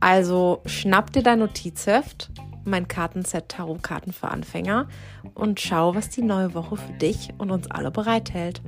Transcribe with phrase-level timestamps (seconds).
[0.00, 2.30] Also schnapp dir dein Notizheft,
[2.64, 4.88] mein Kartenset Tarotkarten für Anfänger
[5.34, 8.62] und schau, was die neue Woche für dich und uns alle bereithält.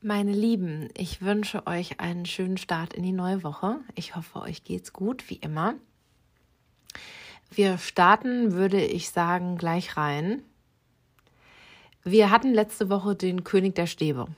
[0.00, 3.80] Meine Lieben, ich wünsche euch einen schönen Start in die neue Woche.
[3.96, 5.74] Ich hoffe, euch geht's gut, wie immer.
[7.50, 10.42] Wir starten, würde ich sagen, gleich rein.
[12.04, 14.28] Wir hatten letzte Woche den König der Stäbe.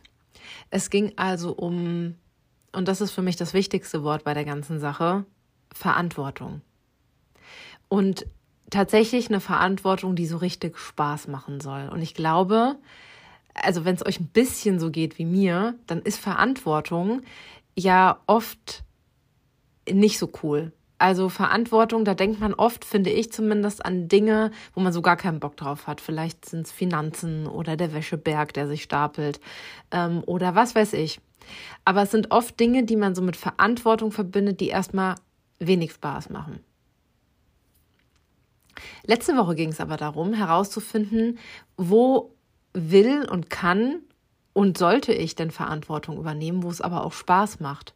[0.71, 2.17] Es ging also um,
[2.73, 5.25] und das ist für mich das wichtigste Wort bei der ganzen Sache,
[5.73, 6.61] Verantwortung.
[7.89, 8.27] Und
[8.71, 11.89] tatsächlich eine Verantwortung, die so richtig Spaß machen soll.
[11.89, 12.77] Und ich glaube,
[13.55, 17.23] also wenn es euch ein bisschen so geht wie mir, dann ist Verantwortung
[17.77, 18.85] ja oft
[19.91, 20.73] nicht so cool.
[20.99, 25.17] Also Verantwortung, da denkt man oft, finde ich zumindest, an Dinge, wo man so gar
[25.17, 26.01] keinen Bock drauf hat.
[26.01, 29.41] Vielleicht sind es Finanzen oder der Wäscheberg, der sich stapelt
[29.93, 31.21] ähm, oder was weiß ich.
[31.85, 35.15] Aber es sind oft Dinge, die man so mit Verantwortung verbindet, die erstmal
[35.61, 36.61] wenig Spaß machen.
[39.05, 41.39] Letzte Woche ging es aber darum, herauszufinden,
[41.77, 42.35] wo
[42.73, 44.01] will und kann
[44.53, 47.95] und sollte ich denn Verantwortung übernehmen, wo es aber auch Spaß macht.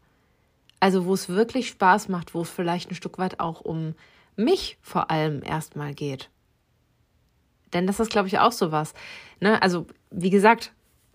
[0.83, 3.95] Also wo es wirklich Spaß macht, wo es vielleicht ein Stück weit auch um
[4.35, 6.29] mich vor allem erstmal geht.
[7.73, 8.93] Denn das ist, glaube ich, auch so was.
[9.39, 9.63] Ne?
[9.63, 10.73] Also, wie gesagt,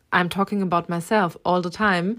[0.10, 2.16] I'm talking about myself all the time.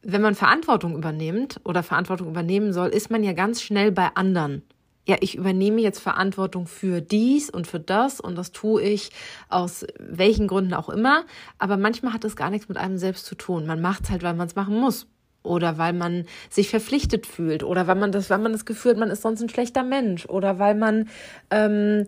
[0.00, 4.62] Wenn man Verantwortung übernimmt oder Verantwortung übernehmen soll, ist man ja ganz schnell bei anderen
[5.06, 9.10] ja, ich übernehme jetzt Verantwortung für dies und für das und das tue ich
[9.48, 11.24] aus welchen Gründen auch immer.
[11.58, 13.64] Aber manchmal hat das gar nichts mit einem selbst zu tun.
[13.64, 15.06] Man macht es halt, weil man es machen muss.
[15.48, 17.64] Oder weil man sich verpflichtet fühlt.
[17.64, 20.26] Oder weil man das, weil man das Gefühl hat, man ist sonst ein schlechter Mensch.
[20.26, 21.08] Oder weil man
[21.50, 22.06] ähm,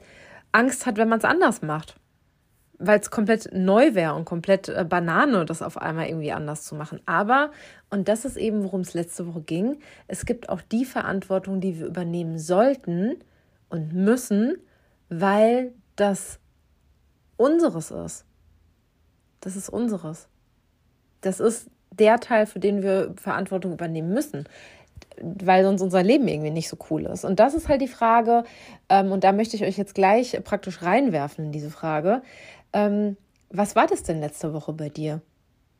[0.53, 1.97] Angst hat, wenn man es anders macht
[2.81, 6.75] weil es komplett neu wäre und komplett äh, Banane, das auf einmal irgendwie anders zu
[6.75, 7.01] machen.
[7.05, 7.53] Aber,
[7.91, 11.79] und das ist eben, worum es letzte Woche ging, es gibt auch die Verantwortung, die
[11.79, 13.17] wir übernehmen sollten
[13.69, 14.57] und müssen,
[15.11, 16.41] weil das
[17.37, 18.25] unseres ist.
[19.41, 20.29] Das ist unseres.
[21.21, 24.47] Das ist der Teil, für den wir Verantwortung übernehmen müssen
[25.23, 27.25] weil sonst unser Leben irgendwie nicht so cool ist.
[27.25, 28.45] Und das ist halt die Frage,
[28.89, 32.23] ähm, und da möchte ich euch jetzt gleich praktisch reinwerfen in diese Frage.
[32.73, 33.17] Ähm,
[33.51, 35.21] was war das denn letzte Woche bei dir?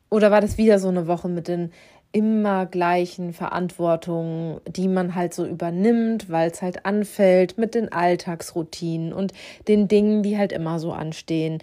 [0.09, 1.71] Oder war das wieder so eine Woche mit den
[2.11, 9.13] immer gleichen Verantwortungen, die man halt so übernimmt, weil es halt anfällt mit den Alltagsroutinen
[9.13, 9.31] und
[9.69, 11.59] den Dingen, die halt immer so anstehen.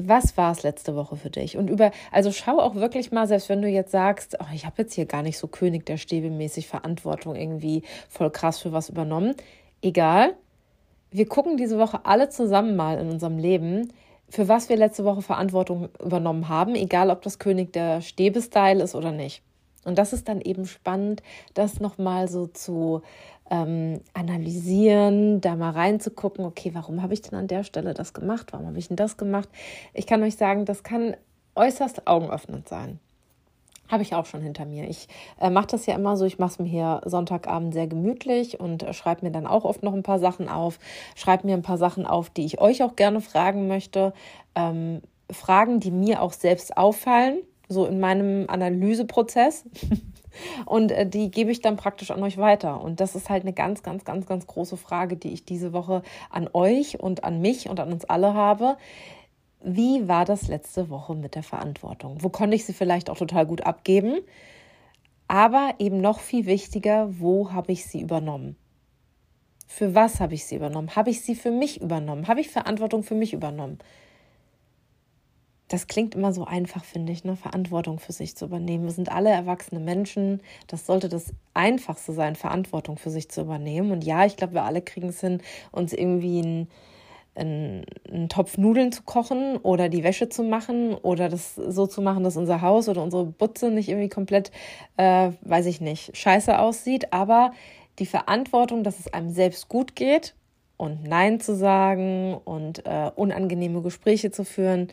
[0.00, 1.56] Was war es letzte Woche für dich?
[1.56, 4.82] Und über, also schau auch wirklich mal, selbst wenn du jetzt sagst, oh, ich habe
[4.82, 8.90] jetzt hier gar nicht so König der Stäbe mäßig Verantwortung irgendwie voll krass für was
[8.90, 9.34] übernommen.
[9.82, 10.34] Egal.
[11.10, 13.92] Wir gucken diese Woche alle zusammen mal in unserem Leben,
[14.28, 18.94] für was wir letzte Woche Verantwortung übernommen haben, egal ob das König der Stäbe-Style ist
[18.94, 19.42] oder nicht.
[19.84, 21.22] Und das ist dann eben spannend,
[21.54, 23.02] das nochmal so zu
[23.50, 28.52] ähm, analysieren, da mal reinzugucken, okay, warum habe ich denn an der Stelle das gemacht?
[28.52, 29.48] Warum habe ich denn das gemacht?
[29.94, 31.16] Ich kann euch sagen, das kann
[31.54, 33.00] äußerst augenöffnend sein.
[33.88, 34.88] Habe ich auch schon hinter mir.
[34.88, 35.08] Ich
[35.40, 38.82] äh, mache das ja immer so, ich mache es mir hier Sonntagabend sehr gemütlich und
[38.82, 40.78] äh, schreibe mir dann auch oft noch ein paar Sachen auf.
[41.16, 44.12] Schreibe mir ein paar Sachen auf, die ich euch auch gerne fragen möchte.
[44.54, 45.00] Ähm,
[45.30, 47.38] Fragen, die mir auch selbst auffallen,
[47.68, 49.64] so in meinem Analyseprozess.
[50.66, 52.80] und äh, die gebe ich dann praktisch an euch weiter.
[52.80, 56.02] Und das ist halt eine ganz, ganz, ganz, ganz große Frage, die ich diese Woche
[56.30, 58.76] an euch und an mich und an uns alle habe
[59.60, 62.18] wie war das letzte Woche mit der Verantwortung?
[62.20, 64.20] Wo konnte ich sie vielleicht auch total gut abgeben?
[65.26, 68.56] Aber eben noch viel wichtiger, wo habe ich sie übernommen?
[69.66, 70.96] Für was habe ich sie übernommen?
[70.96, 72.28] Habe ich sie für mich übernommen?
[72.28, 73.78] Habe ich Verantwortung für mich übernommen?
[75.68, 77.36] Das klingt immer so einfach, finde ich, ne?
[77.36, 78.84] Verantwortung für sich zu übernehmen.
[78.84, 80.40] Wir sind alle erwachsene Menschen.
[80.66, 83.90] Das sollte das Einfachste sein, Verantwortung für sich zu übernehmen.
[83.90, 86.68] Und ja, ich glaube, wir alle kriegen es hin, uns irgendwie ein
[87.38, 87.84] einen,
[88.28, 92.36] Topf Nudeln zu kochen oder die Wäsche zu machen oder das so zu machen, dass
[92.36, 94.50] unser Haus oder unsere Butze nicht irgendwie komplett,
[94.96, 97.12] äh, weiß ich nicht, scheiße aussieht.
[97.12, 97.52] Aber
[97.98, 100.34] die Verantwortung, dass es einem selbst gut geht
[100.76, 104.88] und Nein zu sagen und äh, unangenehme Gespräche zu führen,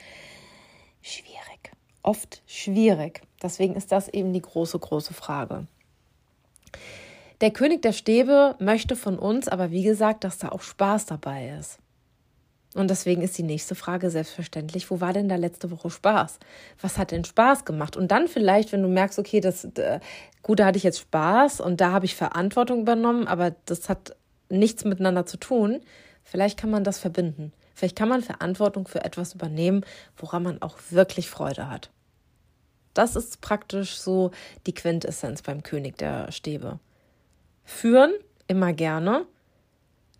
[1.06, 1.72] schwierig.
[2.04, 3.22] Oft schwierig.
[3.42, 5.68] Deswegen ist das eben die große, große Frage.
[7.42, 11.50] Der König der Stäbe möchte von uns aber, wie gesagt, dass da auch Spaß dabei
[11.60, 11.80] ist.
[12.74, 16.40] Und deswegen ist die nächste Frage selbstverständlich, wo war denn da letzte Woche Spaß?
[16.82, 17.96] Was hat denn Spaß gemacht?
[17.96, 20.00] Und dann vielleicht, wenn du merkst, okay, das, äh,
[20.44, 24.18] gut, da hatte ich jetzt Spaß und da habe ich Verantwortung übernommen, aber das hat
[24.50, 25.82] nichts miteinander zu tun,
[26.24, 27.54] vielleicht kann man das verbinden.
[27.76, 29.86] Vielleicht kann man Verantwortung für etwas übernehmen,
[30.18, 31.92] woran man auch wirklich Freude hat.
[32.96, 34.32] Das ist praktisch so
[34.66, 36.80] die Quintessenz beim König der Stäbe.
[37.66, 38.14] Führen
[38.48, 39.26] immer gerne,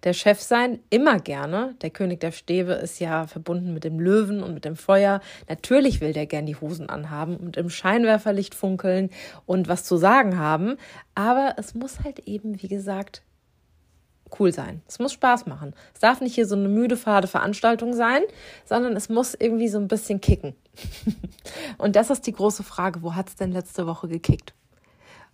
[0.06, 1.76] der Chef sein, immer gerne.
[1.82, 5.20] Der König der Stäbe ist ja verbunden mit dem Löwen und mit dem Feuer.
[5.50, 9.10] Natürlich will der gern die Hosen anhaben und im Scheinwerferlicht funkeln
[9.48, 10.78] und was zu sagen haben.
[11.16, 13.24] Aber es muss halt eben, wie gesagt,
[14.40, 14.82] cool sein.
[14.88, 15.74] Es muss Spaß machen.
[15.94, 18.22] Es darf nicht hier so eine müde, fade Veranstaltung sein,
[18.66, 20.56] sondern es muss irgendwie so ein bisschen kicken.
[21.78, 24.54] und das ist die große Frage, wo hat es denn letzte Woche gekickt?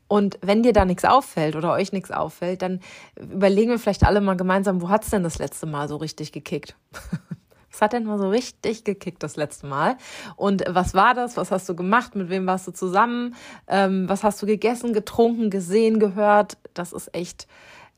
[0.07, 2.81] Und wenn dir da nichts auffällt oder euch nichts auffällt, dann
[3.17, 6.33] überlegen wir vielleicht alle mal gemeinsam, wo hat es denn das letzte Mal so richtig
[6.33, 6.75] gekickt?
[7.71, 9.95] Was hat denn mal so richtig gekickt das letzte Mal?
[10.35, 11.37] Und was war das?
[11.37, 12.15] Was hast du gemacht?
[12.15, 13.33] Mit wem warst du zusammen?
[13.65, 16.57] Ähm, was hast du gegessen, getrunken, gesehen, gehört?
[16.73, 17.47] Das ist echt,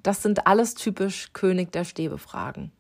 [0.04, 2.72] das sind alles typisch König der Stäbe Fragen.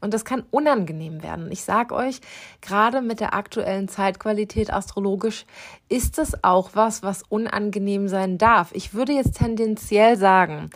[0.00, 1.50] Und das kann unangenehm werden.
[1.50, 2.20] Ich sage euch,
[2.60, 5.44] gerade mit der aktuellen Zeitqualität astrologisch
[5.88, 8.70] ist es auch was, was unangenehm sein darf.
[8.74, 10.70] Ich würde jetzt tendenziell sagen,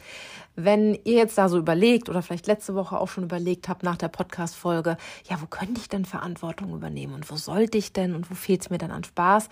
[0.55, 3.97] wenn ihr jetzt da so überlegt oder vielleicht letzte Woche auch schon überlegt habt nach
[3.97, 4.97] der Podcast-Folge,
[5.29, 8.63] ja, wo könnte ich denn Verantwortung übernehmen und wo sollte ich denn und wo fehlt
[8.63, 9.49] es mir dann an Spaß?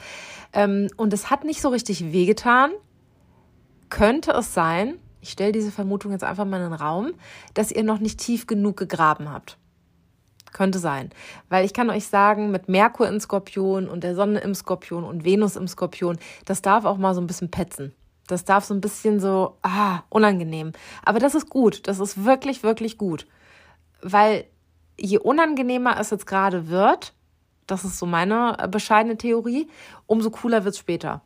[0.52, 2.72] Ähm, und es hat nicht so richtig wehgetan,
[3.88, 7.12] könnte es sein, ich stelle diese Vermutung jetzt einfach mal in den Raum,
[7.54, 9.58] dass ihr noch nicht tief genug gegraben habt.
[10.52, 11.10] Könnte sein.
[11.48, 15.24] Weil ich kann euch sagen, mit Merkur im Skorpion und der Sonne im Skorpion und
[15.24, 17.94] Venus im Skorpion, das darf auch mal so ein bisschen petzen.
[18.26, 20.72] Das darf so ein bisschen so, ah, unangenehm.
[21.04, 21.86] Aber das ist gut.
[21.86, 23.26] Das ist wirklich, wirklich gut.
[24.02, 24.44] Weil
[24.98, 27.14] je unangenehmer es jetzt gerade wird,
[27.66, 29.68] das ist so meine äh, bescheidene Theorie,
[30.06, 31.22] umso cooler wird es später.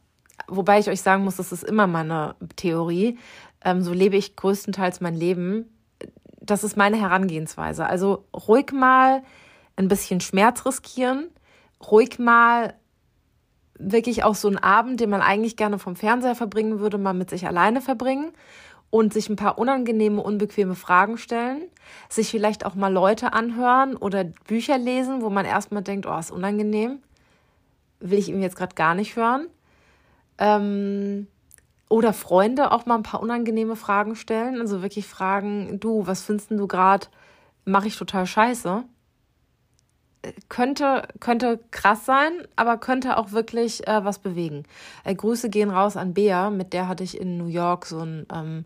[0.48, 3.18] Wobei ich euch sagen muss, das ist immer meine Theorie.
[3.64, 5.74] Ähm, so lebe ich größtenteils mein Leben
[6.44, 7.86] das ist meine Herangehensweise.
[7.86, 9.22] Also ruhig mal
[9.76, 11.28] ein bisschen Schmerz riskieren,
[11.90, 12.74] ruhig mal
[13.76, 17.30] wirklich auch so einen Abend, den man eigentlich gerne vom Fernseher verbringen würde, mal mit
[17.30, 18.32] sich alleine verbringen
[18.90, 21.62] und sich ein paar unangenehme, unbequeme Fragen stellen,
[22.08, 26.30] sich vielleicht auch mal Leute anhören oder Bücher lesen, wo man erstmal denkt, oh, ist
[26.30, 26.98] unangenehm,
[27.98, 29.48] will ich ihm jetzt gerade gar nicht hören.
[30.38, 31.26] Ähm,
[31.88, 34.60] oder Freunde auch mal ein paar unangenehme Fragen stellen.
[34.60, 37.06] Also wirklich fragen, du, was findest du gerade?
[37.64, 38.84] Mache ich total scheiße.
[40.22, 44.64] Äh, könnte, könnte krass sein, aber könnte auch wirklich äh, was bewegen.
[45.04, 48.26] Äh, Grüße gehen raus an Bea, mit der hatte ich in New York so ein
[48.32, 48.64] ähm,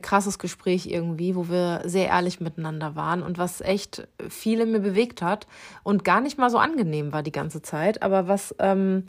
[0.00, 5.22] krasses Gespräch irgendwie, wo wir sehr ehrlich miteinander waren und was echt viele mir bewegt
[5.22, 5.46] hat
[5.82, 9.06] und gar nicht mal so angenehm war die ganze Zeit, aber was ähm,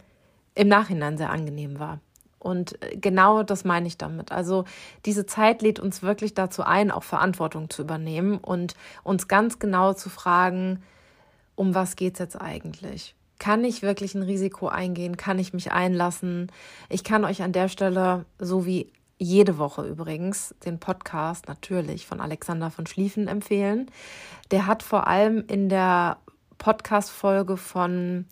[0.53, 1.99] im Nachhinein sehr angenehm war.
[2.45, 4.31] Und äh, genau das meine ich damit.
[4.31, 4.65] Also
[5.05, 9.93] diese Zeit lädt uns wirklich dazu ein, auch Verantwortung zu übernehmen und uns ganz genau
[9.93, 10.83] zu fragen,
[11.55, 13.15] um was geht es jetzt eigentlich?
[13.39, 15.17] Kann ich wirklich ein Risiko eingehen?
[15.17, 16.51] Kann ich mich einlassen?
[16.87, 22.21] Ich kann euch an der Stelle, so wie jede Woche übrigens, den Podcast natürlich von
[22.21, 23.89] Alexander von Schlieffen empfehlen.
[24.51, 26.17] Der hat vor allem in der
[26.59, 28.25] Podcast-Folge von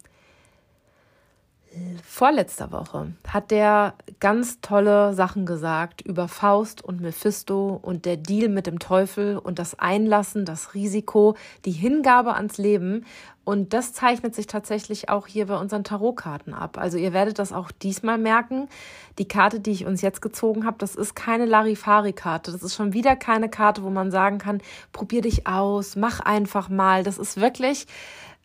[2.06, 8.50] vorletzter Woche hat der ganz tolle Sachen gesagt über Faust und Mephisto und der Deal
[8.50, 13.06] mit dem Teufel und das Einlassen, das Risiko, die Hingabe ans Leben.
[13.46, 16.78] Und das zeichnet sich tatsächlich auch hier bei unseren Tarotkarten ab.
[16.78, 18.70] Also ihr werdet das auch diesmal merken.
[19.18, 22.52] Die Karte, die ich uns jetzt gezogen habe, das ist keine Larifari-Karte.
[22.52, 24.62] Das ist schon wieder keine Karte, wo man sagen kann,
[24.94, 27.04] probier dich aus, mach einfach mal.
[27.04, 27.88] Das ist wirklich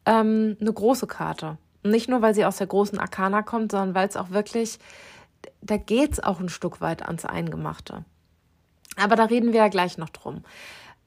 [0.05, 1.59] ähm, eine große Karte.
[1.91, 4.79] Nicht nur, weil sie aus der großen Arkana kommt, sondern weil es auch wirklich,
[5.61, 8.05] da geht es auch ein Stück weit ans Eingemachte.
[8.97, 10.43] Aber da reden wir ja gleich noch drum,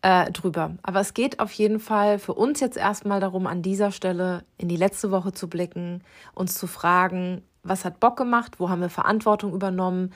[0.02, 0.76] äh, drüber.
[0.84, 4.68] Aber es geht auf jeden Fall für uns jetzt erstmal darum, an dieser Stelle in
[4.68, 8.90] die letzte Woche zu blicken, uns zu fragen, was hat Bock gemacht, wo haben wir
[8.90, 10.14] Verantwortung übernommen,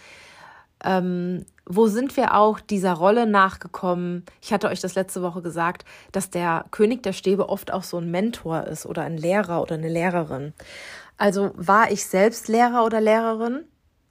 [0.84, 4.24] ähm, wo sind wir auch dieser Rolle nachgekommen?
[4.42, 7.98] Ich hatte euch das letzte Woche gesagt, dass der König der Stäbe oft auch so
[7.98, 10.54] ein Mentor ist oder ein Lehrer oder eine Lehrerin.
[11.18, 13.66] Also war ich selbst Lehrer oder Lehrerin?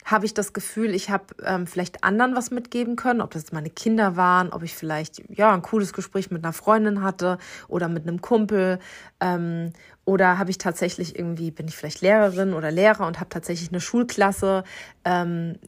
[0.05, 3.71] habe ich das Gefühl, ich habe ähm, vielleicht anderen was mitgeben können, ob das meine
[3.71, 8.07] Kinder waren, ob ich vielleicht ja ein cooles Gespräch mit einer Freundin hatte oder mit
[8.07, 8.79] einem Kumpel
[9.21, 9.73] ähm,
[10.05, 13.81] oder habe ich tatsächlich irgendwie bin ich vielleicht Lehrerin oder Lehrer und habe tatsächlich eine
[13.81, 14.65] Schulklasse
[15.07, 15.59] ähm,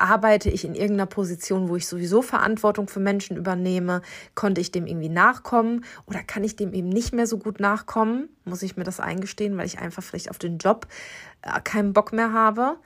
[0.00, 4.02] arbeite ich in irgendeiner Position, wo ich sowieso Verantwortung für Menschen übernehme?
[4.34, 8.28] Konnte ich dem irgendwie nachkommen oder kann ich dem eben nicht mehr so gut nachkommen?
[8.44, 10.86] Muss ich mir das eingestehen, weil ich einfach vielleicht auf den Job
[11.42, 12.76] äh, keinen Bock mehr habe?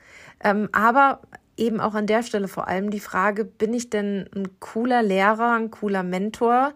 [0.43, 1.21] Ähm, aber
[1.57, 5.53] eben auch an der Stelle vor allem die Frage, bin ich denn ein cooler Lehrer,
[5.53, 6.73] ein cooler Mentor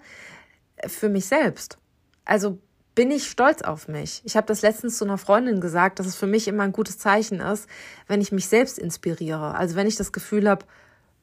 [0.85, 1.77] für mich selbst?
[2.25, 2.59] Also
[2.95, 4.21] bin ich stolz auf mich.
[4.25, 6.97] Ich habe das letztens zu einer Freundin gesagt, dass es für mich immer ein gutes
[6.97, 7.67] Zeichen ist,
[8.07, 9.55] wenn ich mich selbst inspiriere.
[9.55, 10.65] Also wenn ich das Gefühl habe,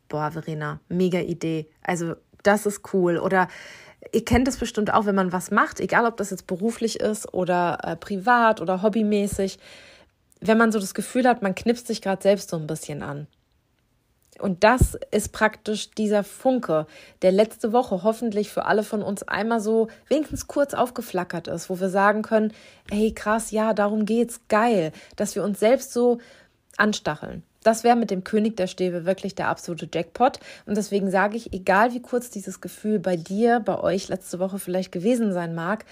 [0.08, 1.68] boah, Verena, mega Idee.
[1.82, 3.18] Also das ist cool.
[3.18, 3.48] Oder
[4.12, 7.32] ihr kennt es bestimmt auch, wenn man was macht, egal ob das jetzt beruflich ist
[7.34, 9.58] oder äh, privat oder hobbymäßig,
[10.40, 13.26] wenn man so das Gefühl hat, man knipst sich gerade selbst so ein bisschen an.
[14.40, 16.86] Und das ist praktisch dieser Funke,
[17.22, 21.80] der letzte Woche hoffentlich für alle von uns einmal so wenigstens kurz aufgeflackert ist, wo
[21.80, 22.52] wir sagen können,
[22.90, 26.18] hey krass, ja, darum geht's, geil, dass wir uns selbst so
[26.76, 27.42] anstacheln.
[27.62, 30.38] Das wäre mit dem König der Stäbe wirklich der absolute Jackpot.
[30.66, 34.60] Und deswegen sage ich, egal wie kurz dieses Gefühl bei dir, bei euch letzte Woche
[34.60, 35.84] vielleicht gewesen sein mag,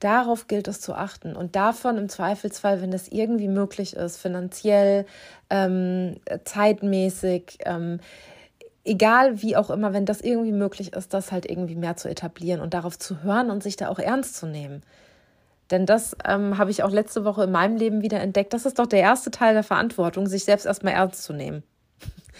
[0.00, 5.04] Darauf gilt es zu achten und davon im Zweifelsfall, wenn das irgendwie möglich ist, finanziell,
[5.50, 8.00] ähm, zeitmäßig, ähm,
[8.82, 12.62] egal wie auch immer, wenn das irgendwie möglich ist, das halt irgendwie mehr zu etablieren
[12.62, 14.82] und darauf zu hören und sich da auch ernst zu nehmen.
[15.70, 18.54] Denn das ähm, habe ich auch letzte Woche in meinem Leben wieder entdeckt.
[18.54, 21.62] Das ist doch der erste Teil der Verantwortung, sich selbst erstmal ernst zu nehmen.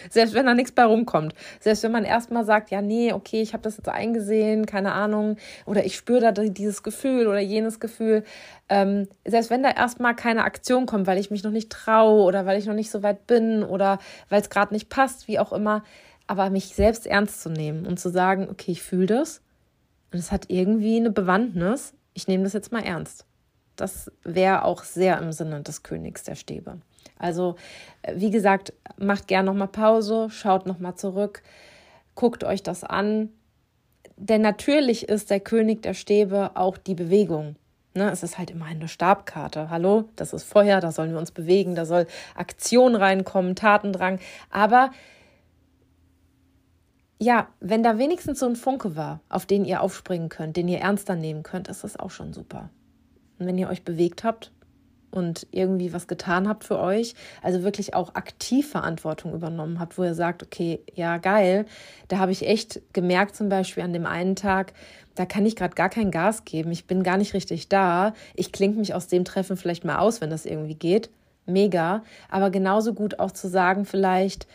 [0.09, 1.35] Selbst wenn da nichts bei rumkommt.
[1.61, 5.37] Selbst wenn man erstmal sagt, ja, nee, okay, ich habe das jetzt eingesehen, keine Ahnung,
[5.67, 8.25] oder ich spüre da dieses Gefühl oder jenes Gefühl.
[8.69, 12.47] Ähm, selbst wenn da erstmal keine Aktion kommt, weil ich mich noch nicht traue oder
[12.47, 15.53] weil ich noch nicht so weit bin oder weil es gerade nicht passt, wie auch
[15.53, 15.83] immer,
[16.27, 19.43] aber mich selbst ernst zu nehmen und zu sagen, okay, ich fühle das
[20.13, 23.27] und es hat irgendwie eine Bewandtnis, ich nehme das jetzt mal ernst.
[23.77, 26.81] Das wäre auch sehr im Sinne des Königs der Stäbe.
[27.21, 27.57] Also,
[28.03, 31.43] äh, wie gesagt, macht gern nochmal Pause, schaut nochmal zurück,
[32.15, 33.29] guckt euch das an.
[34.17, 37.57] Denn natürlich ist der König der Stäbe auch die Bewegung.
[37.95, 39.69] Ne, es ist halt immer eine Stabkarte.
[39.69, 44.21] Hallo, das ist Feuer, da sollen wir uns bewegen, da soll Aktion reinkommen, Tatendrang.
[44.51, 44.91] Aber
[47.19, 50.79] ja, wenn da wenigstens so ein Funke war, auf den ihr aufspringen könnt, den ihr
[50.79, 52.71] ernster nehmen könnt, ist das auch schon super.
[53.39, 54.53] Und wenn ihr euch bewegt habt,
[55.11, 60.05] und irgendwie was getan habt für euch, also wirklich auch aktiv Verantwortung übernommen habt, wo
[60.05, 61.67] ihr sagt, okay, ja, geil,
[62.09, 64.73] da habe ich echt gemerkt, zum Beispiel an dem einen Tag,
[65.15, 68.53] da kann ich gerade gar kein Gas geben, ich bin gar nicht richtig da, ich
[68.53, 71.11] klinge mich aus dem Treffen vielleicht mal aus, wenn das irgendwie geht,
[71.47, 74.47] mega, aber genauso gut auch zu sagen, vielleicht,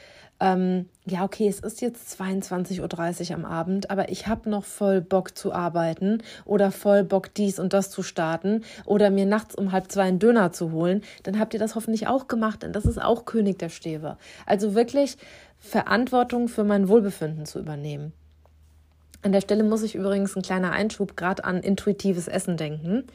[0.45, 5.01] ähm, ja, okay, es ist jetzt 22.30 Uhr am Abend, aber ich habe noch voll
[5.01, 9.71] Bock zu arbeiten oder voll Bock dies und das zu starten oder mir nachts um
[9.71, 12.85] halb zwei einen Döner zu holen, dann habt ihr das hoffentlich auch gemacht, denn das
[12.85, 14.17] ist auch König der Stäbe.
[14.45, 15.17] Also wirklich
[15.57, 18.13] Verantwortung für mein Wohlbefinden zu übernehmen.
[19.23, 23.05] An der Stelle muss ich übrigens ein kleiner Einschub gerade an intuitives Essen denken.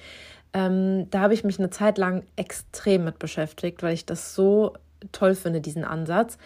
[0.52, 4.72] Ähm, da habe ich mich eine Zeit lang extrem mit beschäftigt, weil ich das so
[5.12, 6.38] toll finde, diesen Ansatz.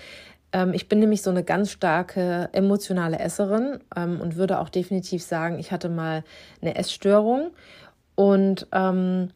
[0.55, 5.23] Ähm, ich bin nämlich so eine ganz starke emotionale Esserin ähm, und würde auch definitiv
[5.23, 6.25] sagen, ich hatte mal
[6.63, 7.51] eine Essstörung
[8.15, 9.31] und ähm,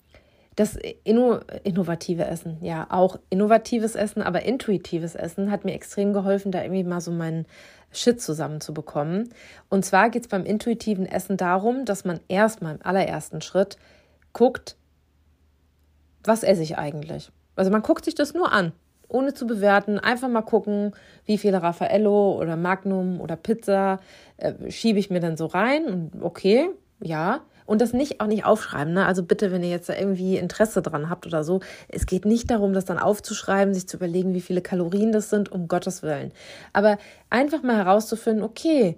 [0.54, 6.50] das inno innovative Essen, ja, auch innovatives Essen, aber intuitives Essen hat mir extrem geholfen,
[6.52, 7.46] da irgendwie mal so meinen
[7.92, 9.30] Shit zusammenzubekommen.
[9.68, 13.76] Und zwar geht es beim intuitiven Essen darum, dass man erstmal im allerersten Schritt
[14.32, 14.76] guckt,
[16.24, 17.30] was esse ich eigentlich?
[17.56, 18.72] Also man guckt sich das nur an
[19.08, 20.92] ohne zu bewerten, einfach mal gucken,
[21.24, 24.00] wie viele Raffaello oder Magnum oder Pizza
[24.36, 26.68] äh, schiebe ich mir dann so rein und okay,
[27.00, 27.40] ja.
[27.64, 29.04] Und das nicht auch nicht aufschreiben, ne?
[29.04, 32.50] Also bitte, wenn ihr jetzt da irgendwie Interesse dran habt oder so, es geht nicht
[32.50, 36.32] darum, das dann aufzuschreiben, sich zu überlegen, wie viele Kalorien das sind, um Gottes Willen.
[36.72, 36.96] Aber
[37.28, 38.96] einfach mal herauszufinden, okay,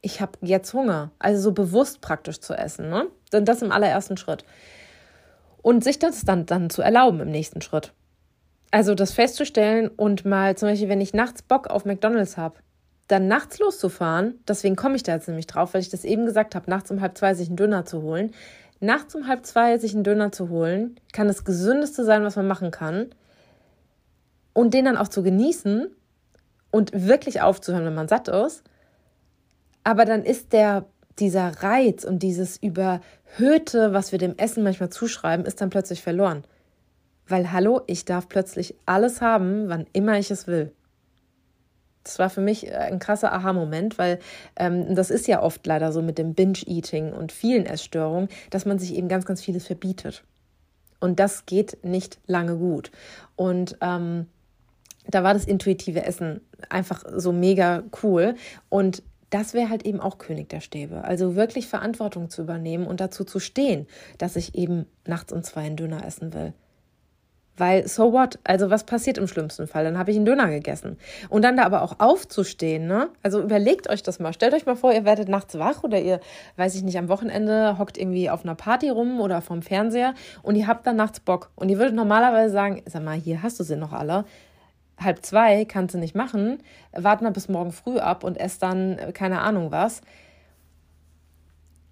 [0.00, 1.10] ich habe jetzt Hunger.
[1.18, 3.06] Also so bewusst praktisch zu essen, ne?
[3.32, 4.44] Denn das im allerersten Schritt.
[5.60, 7.92] Und sich das dann, dann zu erlauben im nächsten Schritt.
[8.72, 12.56] Also das festzustellen und mal zum Beispiel, wenn ich nachts Bock auf McDonalds habe,
[13.06, 16.54] dann nachts loszufahren, deswegen komme ich da jetzt nämlich drauf, weil ich das eben gesagt
[16.54, 18.32] habe, nachts um halb zwei sich einen Döner zu holen.
[18.80, 22.48] Nachts um halb zwei sich einen Döner zu holen, kann das Gesündeste sein, was man
[22.48, 23.10] machen kann.
[24.54, 25.88] Und den dann auch zu genießen
[26.70, 28.62] und wirklich aufzuhören, wenn man satt ist.
[29.84, 30.86] Aber dann ist der,
[31.18, 36.44] dieser Reiz und dieses Überhöhte, was wir dem Essen manchmal zuschreiben, ist dann plötzlich verloren
[37.32, 40.70] Weil, hallo, ich darf plötzlich alles haben, wann immer ich es will.
[42.04, 44.18] Das war für mich äh, ein krasser Aha-Moment, weil
[44.54, 48.78] ähm, das ist ja oft leider so mit dem Binge-Eating und vielen Essstörungen, dass man
[48.78, 50.24] sich eben ganz, ganz vieles verbietet.
[51.00, 52.90] Und das geht nicht lange gut.
[53.34, 54.26] Und ähm,
[55.08, 58.34] da war das intuitive Essen einfach so mega cool.
[58.68, 61.02] Und das wäre halt eben auch König der Stäbe.
[61.04, 63.86] Also wirklich Verantwortung zu übernehmen und dazu zu stehen,
[64.18, 66.52] dass ich eben nachts um zwei einen Döner essen will.
[67.58, 68.38] Weil, so what?
[68.44, 69.84] Also, was passiert im schlimmsten Fall?
[69.84, 70.96] Dann habe ich einen Döner gegessen.
[71.28, 73.10] Und dann da aber auch aufzustehen, ne?
[73.22, 74.32] Also, überlegt euch das mal.
[74.32, 76.20] Stellt euch mal vor, ihr werdet nachts wach oder ihr,
[76.56, 80.56] weiß ich nicht, am Wochenende hockt irgendwie auf einer Party rum oder vom Fernseher und
[80.56, 81.50] ihr habt dann nachts Bock.
[81.54, 84.24] Und ihr würdet normalerweise sagen, sag mal, hier hast du sie noch alle.
[84.98, 86.62] Halb zwei kannst du nicht machen.
[86.92, 90.00] Wart mal bis morgen früh ab und ess dann äh, keine Ahnung was.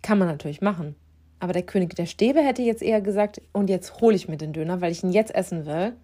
[0.02, 0.95] Kann man natürlich machen.
[1.40, 4.52] Aber der König der Stäbe hätte jetzt eher gesagt, und jetzt hole ich mir den
[4.52, 5.94] Döner, weil ich ihn jetzt essen will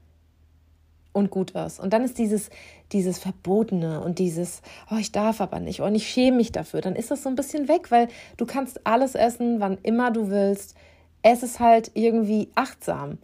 [1.13, 1.79] und gut ist.
[1.79, 2.51] Und dann ist dieses,
[2.93, 6.81] dieses Verbotene und dieses, oh, ich darf aber nicht, und ich schäme mich dafür.
[6.81, 10.31] Dann ist das so ein bisschen weg, weil du kannst alles essen, wann immer du
[10.31, 10.75] willst.
[11.23, 13.19] Es ist halt irgendwie achtsam.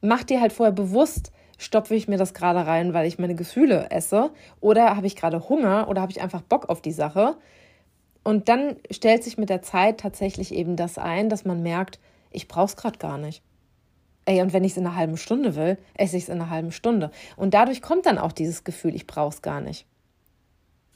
[0.00, 3.90] Mach dir halt vorher bewusst, stopfe ich mir das gerade rein, weil ich meine Gefühle
[3.90, 4.30] esse,
[4.60, 7.36] oder habe ich gerade Hunger oder habe ich einfach Bock auf die Sache.
[8.24, 11.98] Und dann stellt sich mit der Zeit tatsächlich eben das ein, dass man merkt,
[12.30, 13.42] ich brauche es gerade gar nicht.
[14.24, 16.50] Ey, und wenn ich es in einer halben Stunde will, esse ich es in einer
[16.50, 17.10] halben Stunde.
[17.36, 19.86] Und dadurch kommt dann auch dieses Gefühl, ich brauche es gar nicht.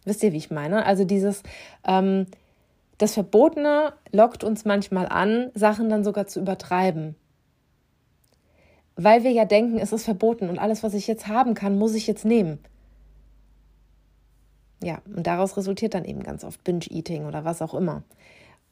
[0.04, 0.84] Wisst ihr, wie ich meine?
[0.84, 1.42] Also dieses,
[1.86, 2.26] ähm,
[2.98, 7.16] das Verbotene lockt uns manchmal an, Sachen dann sogar zu übertreiben.
[8.96, 11.94] Weil wir ja denken, es ist verboten und alles, was ich jetzt haben kann, muss
[11.94, 12.58] ich jetzt nehmen.
[14.82, 18.02] Ja, und daraus resultiert dann eben ganz oft Binge-Eating oder was auch immer.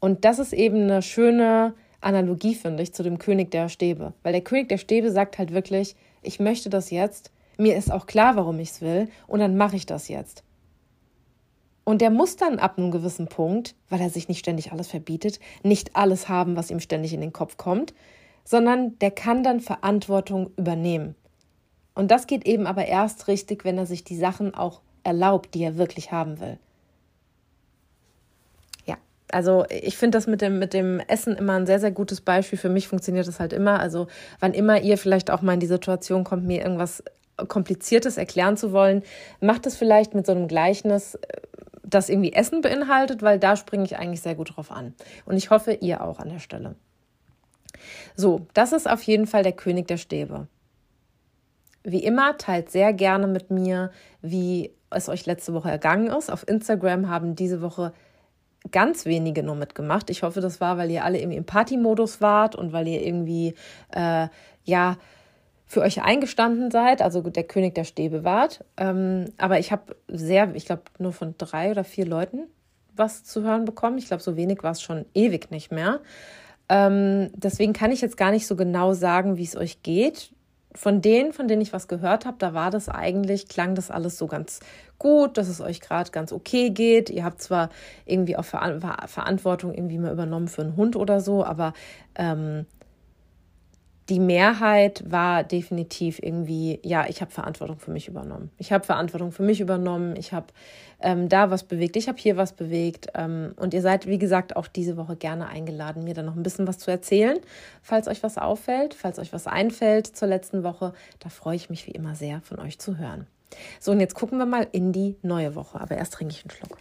[0.01, 4.13] Und das ist eben eine schöne Analogie, finde ich, zu dem König der Stäbe.
[4.23, 8.07] Weil der König der Stäbe sagt halt wirklich, ich möchte das jetzt, mir ist auch
[8.07, 10.43] klar, warum ich es will, und dann mache ich das jetzt.
[11.85, 15.41] Und der muss dann ab einem gewissen Punkt, weil er sich nicht ständig alles verbietet,
[15.63, 17.95] nicht alles haben, was ihm ständig in den Kopf kommt,
[18.45, 21.15] sondern der kann dann Verantwortung übernehmen.
[21.95, 25.63] Und das geht eben aber erst richtig, wenn er sich die Sachen auch erlaubt, die
[25.63, 26.59] er wirklich haben will.
[28.87, 28.97] Ja,
[29.33, 32.59] also ich finde das mit dem, mit dem Essen immer ein sehr, sehr gutes Beispiel.
[32.59, 33.81] Für mich funktioniert das halt immer.
[33.81, 34.09] Also
[34.41, 37.03] wann immer ihr vielleicht auch mal in die Situation kommt, mir irgendwas
[37.49, 39.03] Kompliziertes erklären zu wollen,
[39.41, 41.19] macht es vielleicht mit so einem Gleichnis,
[41.83, 44.95] das irgendwie Essen beinhaltet, weil da springe ich eigentlich sehr gut drauf an.
[45.25, 46.77] Und ich hoffe, ihr auch an der Stelle.
[48.15, 50.47] So, das ist auf jeden Fall der König der Stäbe.
[51.83, 56.31] Wie immer, teilt sehr gerne mit mir, wie es euch letzte Woche ergangen ist.
[56.31, 57.93] Auf Instagram haben diese Woche
[58.71, 60.11] ganz wenige nur mitgemacht.
[60.11, 63.55] Ich hoffe, das war, weil ihr alle irgendwie im Party-Modus wart und weil ihr irgendwie,
[63.95, 64.29] äh,
[64.65, 64.97] ja,
[65.67, 68.65] für euch eingestanden seid, also der König der Stäbe wart.
[68.77, 72.49] Ähm, aber ich habe sehr, ich glaube, nur von drei oder vier Leuten
[72.97, 73.97] was zu hören bekommen.
[73.99, 76.01] Ich glaube, so wenig war es schon ewig nicht mehr.
[76.69, 80.33] Ähm, deswegen kann ich jetzt gar nicht so genau sagen, wie es euch geht
[80.75, 84.17] von denen, von denen ich was gehört habe, da war das eigentlich, klang das alles
[84.19, 84.61] so ganz
[84.99, 87.11] gut, dass es euch gerade ganz okay geht.
[87.11, 87.71] Ihr habt zwar
[88.07, 91.73] irgendwie auch Ver Verantwortung irgendwie mal übernommen für einen Hund oder so, aber
[92.15, 92.67] ähm,
[94.11, 98.51] die Mehrheit war definitiv irgendwie, ja, ich habe Verantwortung für mich übernommen.
[98.59, 100.17] Ich habe Verantwortung für mich übernommen.
[100.17, 100.49] Ich habe
[101.01, 101.95] ähm, da was bewegt.
[101.95, 103.07] Ich habe hier was bewegt.
[103.15, 106.43] Ähm, und ihr seid, wie gesagt, auch diese Woche gerne eingeladen, mir da noch ein
[106.43, 107.39] bisschen was zu erzählen.
[107.83, 111.87] Falls euch was auffällt, falls euch was einfällt zur letzten Woche, da freue ich mich
[111.87, 113.29] wie immer sehr, von euch zu hören.
[113.79, 115.81] So, und jetzt gucken wir mal in die neue Woche.
[115.81, 116.79] Aber erst trinke ich einen Schluck.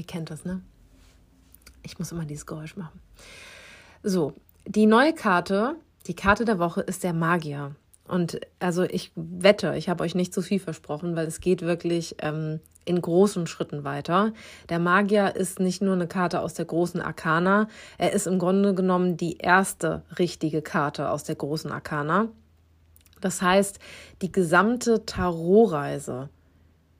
[0.00, 0.62] Ihr kennt das, ne?
[1.82, 2.98] Ich muss immer dieses Geräusch machen.
[4.02, 4.32] So,
[4.64, 7.76] die neue Karte, die Karte der Woche ist der Magier.
[8.08, 12.16] Und also ich wette, ich habe euch nicht zu viel versprochen, weil es geht wirklich
[12.22, 14.32] ähm, in großen Schritten weiter.
[14.70, 18.74] Der Magier ist nicht nur eine Karte aus der großen Arkana, er ist im Grunde
[18.74, 22.28] genommen die erste richtige Karte aus der großen Arkana.
[23.20, 23.78] Das heißt,
[24.22, 26.30] die gesamte Tarotreise,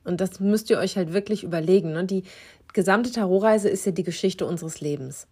[0.05, 2.05] und das müsst ihr euch halt wirklich überlegen, ne?
[2.05, 2.25] die,
[2.73, 5.27] gesamte Tarotreise ist ja die Geschichte unseres Lebens.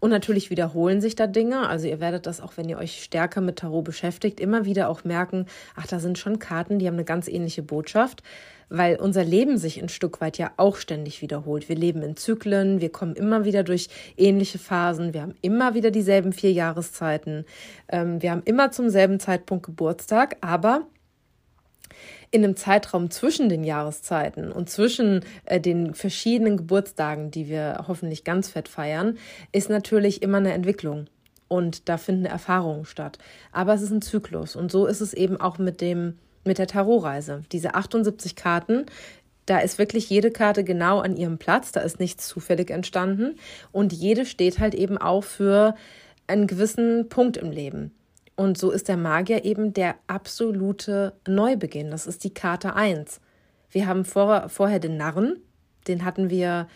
[0.00, 1.68] Und natürlich wiederholen sich da Dinge.
[1.68, 5.04] Also ihr werdet das auch, wenn ihr euch stärker mit Tarot beschäftigt, immer wieder auch
[5.04, 8.22] merken, ach, da sind schon Karten, die haben eine ganz ähnliche Botschaft,
[8.68, 11.68] weil unser Leben sich ein Stück weit ja auch ständig wiederholt.
[11.68, 15.90] Wir leben in Zyklen, wir kommen immer wieder durch ähnliche Phasen, wir haben immer wieder
[15.90, 17.44] dieselben vier Jahreszeiten,
[17.88, 20.86] ähm, wir haben immer zum selben Zeitpunkt Geburtstag, aber
[22.30, 28.24] in einem Zeitraum zwischen den Jahreszeiten und zwischen äh, den verschiedenen Geburtstagen, die wir hoffentlich
[28.24, 29.18] ganz fett feiern,
[29.52, 31.06] ist natürlich immer eine Entwicklung.
[31.48, 33.18] Und da finden Erfahrungen statt.
[33.52, 34.56] Aber es ist ein Zyklus.
[34.56, 37.44] Und so ist es eben auch mit dem, mit der Tarotreise.
[37.52, 38.86] Diese 78 Karten,
[39.46, 41.70] da ist wirklich jede Karte genau an ihrem Platz.
[41.70, 43.36] Da ist nichts zufällig entstanden.
[43.70, 45.76] Und jede steht halt eben auch für
[46.26, 47.92] einen gewissen Punkt im Leben.
[48.36, 51.90] Und so ist der Magier eben der absolute Neubeginn.
[51.90, 53.20] Das ist die Karte 1.
[53.70, 55.38] Wir haben vor, vorher den Narren,
[55.88, 56.68] den hatten wir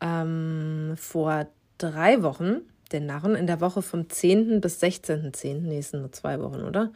[0.00, 1.46] ähm, vor
[1.78, 2.60] drei Wochen,
[2.92, 4.60] den Narren, in der Woche vom 10.
[4.60, 5.60] bis 16.10.
[5.62, 6.92] Nee, es sind nur zwei Wochen, oder?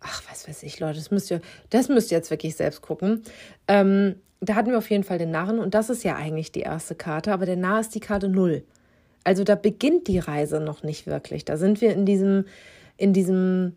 [0.00, 3.22] Ach, was weiß ich, Leute, das müsst ihr, das müsst ihr jetzt wirklich selbst gucken.
[3.68, 6.60] Ähm, da hatten wir auf jeden Fall den Narren und das ist ja eigentlich die
[6.60, 8.64] erste Karte, aber der Narr ist die Karte 0.
[9.24, 11.44] Also da beginnt die Reise noch nicht wirklich.
[11.44, 12.46] Da sind wir in diesem
[13.02, 13.76] in diesem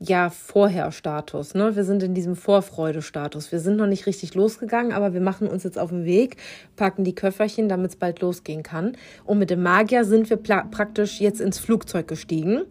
[0.00, 1.54] ja, Vorher-Status.
[1.54, 1.76] Ne?
[1.76, 3.52] Wir sind in diesem Vorfreude-Status.
[3.52, 6.36] Wir sind noch nicht richtig losgegangen, aber wir machen uns jetzt auf den Weg,
[6.74, 8.96] packen die Köfferchen, damit es bald losgehen kann.
[9.24, 12.62] Und mit dem Magier sind wir praktisch jetzt ins Flugzeug gestiegen.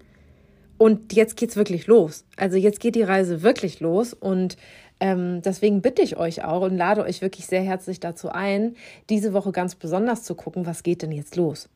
[0.77, 2.25] Und jetzt geht's wirklich los.
[2.35, 4.13] Also jetzt geht die Reise wirklich los.
[4.13, 4.57] Und
[4.99, 8.75] ähm, deswegen bitte ich euch auch und lade euch wirklich sehr herzlich dazu ein,
[9.09, 11.69] diese Woche ganz besonders zu gucken, was geht denn jetzt los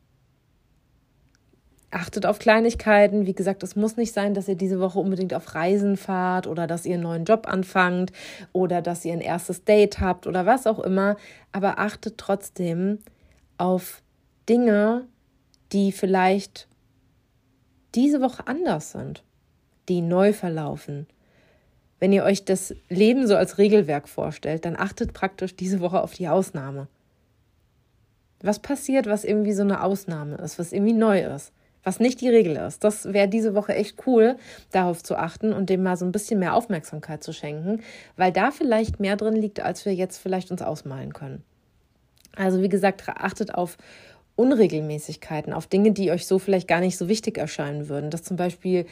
[1.91, 3.25] achtet auf Kleinigkeiten.
[3.25, 6.67] Wie gesagt, es muss nicht sein, dass ihr diese Woche unbedingt auf Reisen fahrt oder
[6.67, 8.11] dass ihr einen neuen Job anfangt
[8.53, 11.17] oder dass ihr ein erstes Date habt oder was auch immer.
[11.51, 12.99] Aber achtet trotzdem
[13.57, 14.01] auf
[14.47, 15.05] Dinge,
[15.71, 16.67] die vielleicht
[17.95, 19.23] diese Woche anders sind,
[19.87, 21.07] die neu verlaufen.
[21.99, 26.13] Wenn ihr euch das Leben so als Regelwerk vorstellt, dann achtet praktisch diese Woche auf
[26.13, 26.87] die Ausnahme.
[28.41, 31.51] Was passiert, was irgendwie so eine Ausnahme ist, was irgendwie neu ist?
[31.83, 32.83] Was nicht die Regel ist.
[32.83, 34.35] Das wäre diese Woche echt cool,
[34.71, 37.81] darauf zu achten und dem mal so ein bisschen mehr Aufmerksamkeit zu schenken,
[38.17, 41.43] weil da vielleicht mehr drin liegt, als wir jetzt vielleicht uns ausmalen können.
[42.35, 43.77] Also wie gesagt, achtet auf
[44.35, 48.09] Unregelmäßigkeiten, auf Dinge, die euch so vielleicht gar nicht so wichtig erscheinen würden.
[48.09, 48.85] Dass zum Beispiel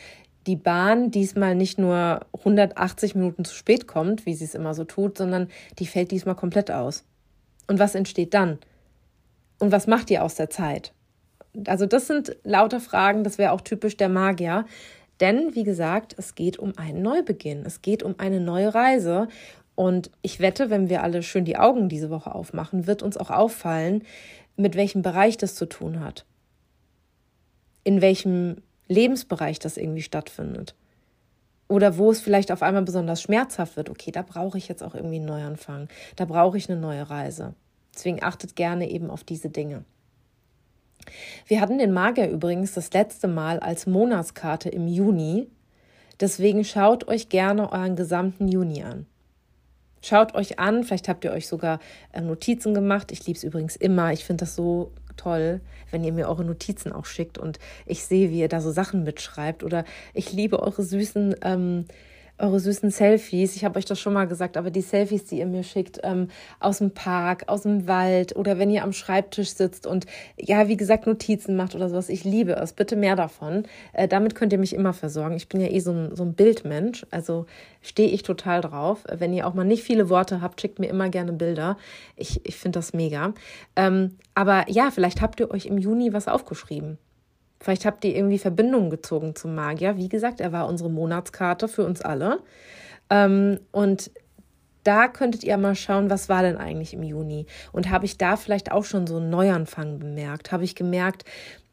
[0.45, 4.83] die Bahn diesmal nicht nur 180 Minuten zu spät kommt, wie sie es immer so
[4.83, 7.05] tut, sondern die fällt diesmal komplett aus.
[7.67, 8.59] Und was entsteht dann?
[9.59, 10.93] Und was macht ihr aus der Zeit?
[11.65, 14.65] Also das sind lauter Fragen, das wäre auch typisch der Magier.
[15.19, 17.63] Denn, wie gesagt, es geht um einen Neubeginn.
[17.65, 19.27] Es geht um eine neue Reise.
[19.75, 23.31] Und ich wette, wenn wir alle schön die Augen diese Woche aufmachen, wird uns auch
[23.31, 24.03] auffallen,
[24.55, 26.25] mit welchem Bereich das zu tun hat.
[27.83, 30.75] In welchem Lebensbereich das irgendwie stattfindet.
[31.67, 33.89] Oder wo es vielleicht auf einmal besonders schmerzhaft wird.
[33.89, 35.89] Okay, da brauche ich jetzt auch irgendwie einen Neuanfang.
[36.15, 37.53] Da brauche ich eine neue Reise.
[37.93, 39.83] Deswegen achtet gerne eben auf diese Dinge.
[41.47, 45.47] Wir hatten den Magier übrigens das letzte Mal als Monatskarte im Juni.
[46.19, 49.05] Deswegen schaut euch gerne euren gesamten Juni an.
[50.01, 51.79] Schaut euch an, vielleicht habt ihr euch sogar
[52.13, 53.11] äh, Notizen gemacht.
[53.11, 54.13] Ich liebe es übrigens immer.
[54.13, 55.59] Ich finde das so toll,
[55.91, 59.03] wenn ihr mir eure Notizen auch schickt und ich sehe, wie ihr da so Sachen
[59.03, 59.63] mitschreibt.
[59.63, 59.83] Oder
[60.13, 61.85] ich liebe eure süßen ähm,
[62.39, 63.55] eure süßen Selfies.
[63.55, 66.29] Ich habe euch das schon mal gesagt, aber die Selfies, die ihr mir schickt, ähm,
[66.59, 70.05] aus dem Park, aus dem Wald oder wenn ihr am Schreibtisch sitzt und
[70.37, 72.09] ja, wie gesagt, Notizen macht oder sowas.
[72.09, 72.73] Ich liebe es.
[72.73, 73.63] Bitte mehr davon.
[73.93, 75.35] Äh, damit könnt ihr mich immer versorgen.
[75.35, 77.45] Ich bin ja eh so ein, so ein Bildmensch, also
[77.81, 79.03] stehe ich total drauf.
[79.11, 81.77] Wenn ihr auch mal nicht viele Worte habt, schickt mir immer gerne Bilder.
[82.15, 83.33] Ich, ich finde das mega.
[83.75, 86.97] Ähm, aber ja, vielleicht habt ihr euch im Juni was aufgeschrieben.
[87.59, 89.97] Vielleicht habt ihr irgendwie Verbindungen gezogen zum Magier.
[89.97, 92.39] Wie gesagt, er war unsere Monatskarte für uns alle.
[93.09, 94.11] Ähm, und
[94.83, 97.45] da könntet ihr mal schauen, was war denn eigentlich im Juni?
[97.73, 100.51] Und habe ich da vielleicht auch schon so einen Neuanfang bemerkt?
[100.51, 101.25] Habe ich gemerkt,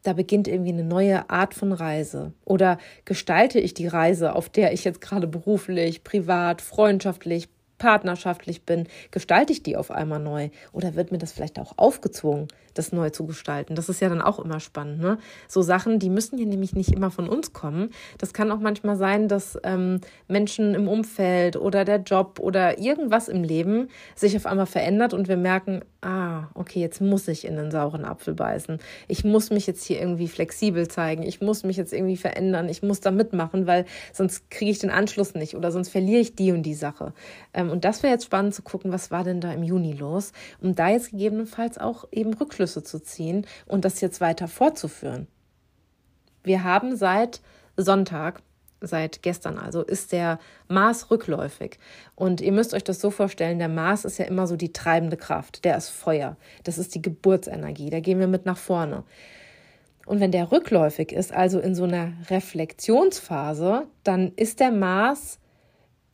[0.03, 2.33] da beginnt irgendwie eine neue Art von Reise?
[2.43, 7.47] Oder gestalte ich die Reise, auf der ich jetzt gerade beruflich, privat, freundschaftlich,
[7.85, 10.49] partnerschaftlich bin, gestalte ich die auf einmal neu?
[10.71, 13.75] Oder wird mir das vielleicht auch aufgezwungen, das neu zu gestalten?
[13.75, 14.99] Das ist ja dann auch immer spannend.
[15.01, 15.19] Ne?
[15.47, 17.91] So Sachen, die müssen ja nämlich nicht immer von uns kommen.
[18.17, 23.27] Das kann auch manchmal sein, dass ähm, Menschen im Umfeld oder der Job oder irgendwas
[23.27, 27.55] im Leben sich auf einmal verändert und wir merken, ah, okay, jetzt muss ich in
[27.55, 28.79] den sauren Apfel beißen.
[29.07, 31.23] Ich muss mich jetzt hier irgendwie flexibel zeigen.
[31.23, 32.69] Ich muss mich jetzt irgendwie verändern.
[32.69, 36.35] Ich muss da mitmachen, weil sonst kriege ich den Anschluss nicht oder sonst verliere ich
[36.35, 37.13] die und die Sache.
[37.53, 40.31] Ähm, und das wäre jetzt spannend zu gucken, was war denn da im Juni los,
[40.61, 45.27] um da jetzt gegebenenfalls auch eben Rückschlüsse zu ziehen und das jetzt weiter fortzuführen.
[46.41, 47.41] Wir haben seit
[47.75, 48.41] Sonntag
[48.79, 51.79] seit gestern also, ist der Mars rückläufig.
[52.15, 55.17] Und ihr müsst euch das so vorstellen, der Mars ist ja immer so die treibende
[55.17, 59.03] Kraft, der ist Feuer, das ist die Geburtsenergie, da gehen wir mit nach vorne.
[60.05, 65.39] Und wenn der rückläufig ist, also in so einer Reflexionsphase, dann ist der Mars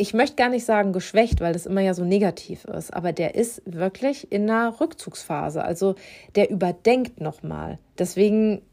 [0.01, 3.35] ich möchte gar nicht sagen geschwächt, weil das immer ja so negativ ist, aber der
[3.35, 5.63] ist wirklich in einer Rückzugsphase.
[5.63, 5.93] Also
[6.35, 7.77] der überdenkt nochmal.
[7.99, 8.63] Deswegen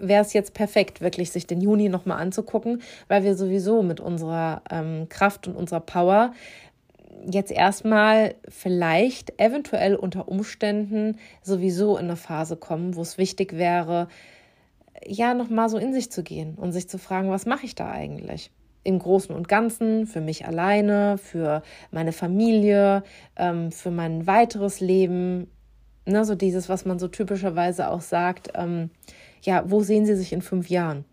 [0.00, 4.62] wäre es jetzt perfekt, wirklich sich den Juni nochmal anzugucken, weil wir sowieso mit unserer
[4.70, 6.32] ähm, Kraft und unserer Power
[7.30, 14.08] jetzt erstmal vielleicht eventuell unter Umständen sowieso in eine Phase kommen, wo es wichtig wäre,
[15.06, 17.90] ja, nochmal so in sich zu gehen und sich zu fragen, was mache ich da
[17.90, 18.50] eigentlich?
[18.84, 23.02] Im Großen und Ganzen, für mich alleine, für meine Familie,
[23.36, 25.48] ähm, für mein weiteres Leben.
[26.04, 28.90] Ne, so dieses, was man so typischerweise auch sagt, ähm,
[29.42, 31.04] ja, wo sehen Sie sich in fünf Jahren?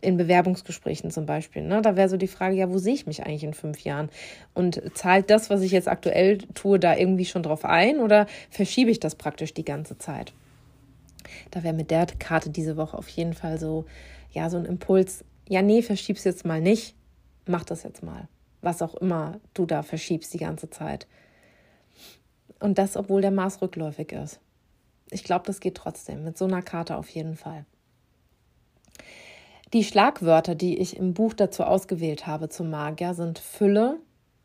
[0.00, 1.62] In Bewerbungsgesprächen zum Beispiel.
[1.62, 1.80] Ne?
[1.82, 4.10] Da wäre so die Frage, ja, wo sehe ich mich eigentlich in fünf Jahren?
[4.54, 8.90] Und zahlt das, was ich jetzt aktuell tue, da irgendwie schon drauf ein oder verschiebe
[8.90, 10.32] ich das praktisch die ganze Zeit?
[11.52, 13.84] Da wäre mit der Karte diese Woche auf jeden Fall so,
[14.32, 16.96] ja, so ein Impuls, ja, nee, verschieb's jetzt mal nicht,
[17.44, 18.26] mach das jetzt mal.
[18.62, 21.06] Was auch immer du da verschiebst die ganze Zeit.
[22.58, 24.40] Und das, obwohl der Mars rückläufig ist.
[25.10, 26.24] Ich glaube, das geht trotzdem.
[26.24, 27.66] Mit so einer Karte auf jeden Fall.
[29.74, 33.98] Die Schlagwörter, die ich im Buch dazu ausgewählt habe zum Magier, sind Fülle,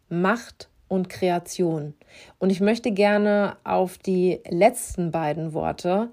[0.09, 1.93] Macht und Kreation.
[2.37, 6.11] Und ich möchte gerne auf die letzten beiden Worte,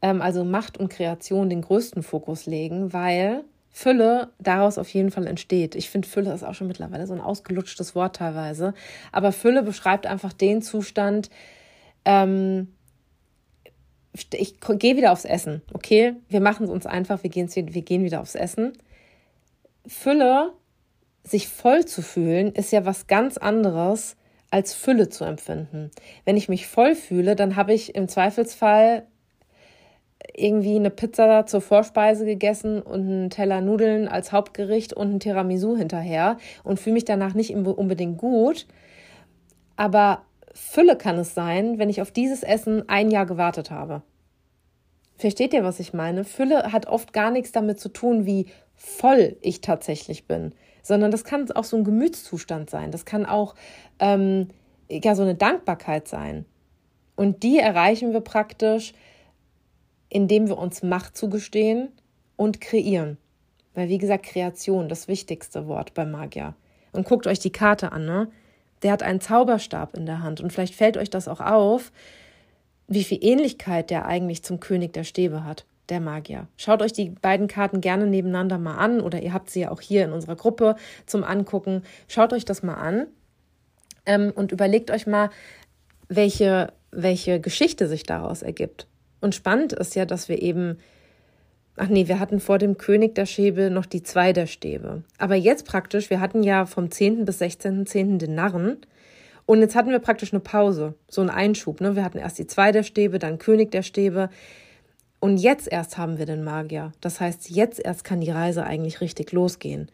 [0.00, 5.26] ähm, also Macht und Kreation, den größten Fokus legen, weil Fülle daraus auf jeden Fall
[5.26, 5.74] entsteht.
[5.74, 8.74] Ich finde, Fülle ist auch schon mittlerweile so ein ausgelutschtes Wort teilweise.
[9.12, 11.30] Aber Fülle beschreibt einfach den Zustand,
[12.04, 12.68] ähm,
[14.34, 16.14] ich gehe wieder aufs Essen, okay?
[16.28, 18.74] Wir machen es uns einfach, wir wir gehen wieder aufs Essen.
[19.86, 20.52] Fülle,
[21.24, 24.16] sich voll zu fühlen, ist ja was ganz anderes
[24.50, 25.90] als Fülle zu empfinden.
[26.26, 29.06] Wenn ich mich voll fühle, dann habe ich im Zweifelsfall
[30.34, 35.76] irgendwie eine Pizza zur Vorspeise gegessen und einen Teller Nudeln als Hauptgericht und ein Tiramisu
[35.76, 38.66] hinterher und fühle mich danach nicht unbedingt gut.
[39.76, 40.22] Aber
[40.54, 44.02] Fülle kann es sein, wenn ich auf dieses Essen ein Jahr gewartet habe.
[45.16, 46.24] Versteht ihr, was ich meine?
[46.24, 51.24] Fülle hat oft gar nichts damit zu tun, wie voll ich tatsächlich bin, sondern das
[51.24, 52.90] kann auch so ein Gemütszustand sein.
[52.90, 53.54] Das kann auch
[53.98, 54.48] ähm,
[54.88, 56.44] ja so eine Dankbarkeit sein.
[57.14, 58.94] Und die erreichen wir praktisch,
[60.12, 61.88] indem wir uns Macht zugestehen
[62.36, 63.16] und kreieren.
[63.74, 66.54] Weil, wie gesagt, Kreation, das wichtigste Wort beim Magier.
[66.92, 68.28] Und guckt euch die Karte an, ne?
[68.82, 70.40] Der hat einen Zauberstab in der Hand.
[70.42, 71.92] Und vielleicht fällt euch das auch auf,
[72.88, 76.46] wie viel Ähnlichkeit der eigentlich zum König der Stäbe hat, der Magier.
[76.58, 79.80] Schaut euch die beiden Karten gerne nebeneinander mal an oder ihr habt sie ja auch
[79.80, 81.84] hier in unserer Gruppe zum Angucken.
[82.08, 83.06] Schaut euch das mal an
[84.04, 85.30] ähm, und überlegt euch mal,
[86.08, 88.88] welche, welche Geschichte sich daraus ergibt.
[89.22, 90.76] Und spannend ist ja, dass wir eben,
[91.76, 95.04] ach nee, wir hatten vor dem König der Stäbe noch die zwei der Stäbe.
[95.16, 97.24] Aber jetzt praktisch, wir hatten ja vom 10.
[97.24, 97.86] bis 16.10.
[97.86, 98.18] 10.
[98.18, 98.78] den Narren.
[99.46, 101.80] Und jetzt hatten wir praktisch eine Pause, so einen Einschub.
[101.80, 101.94] Ne?
[101.96, 104.28] Wir hatten erst die zwei der Stäbe, dann König der Stäbe.
[105.20, 106.90] Und jetzt erst haben wir den Magier.
[107.00, 109.88] Das heißt, jetzt erst kann die Reise eigentlich richtig losgehen.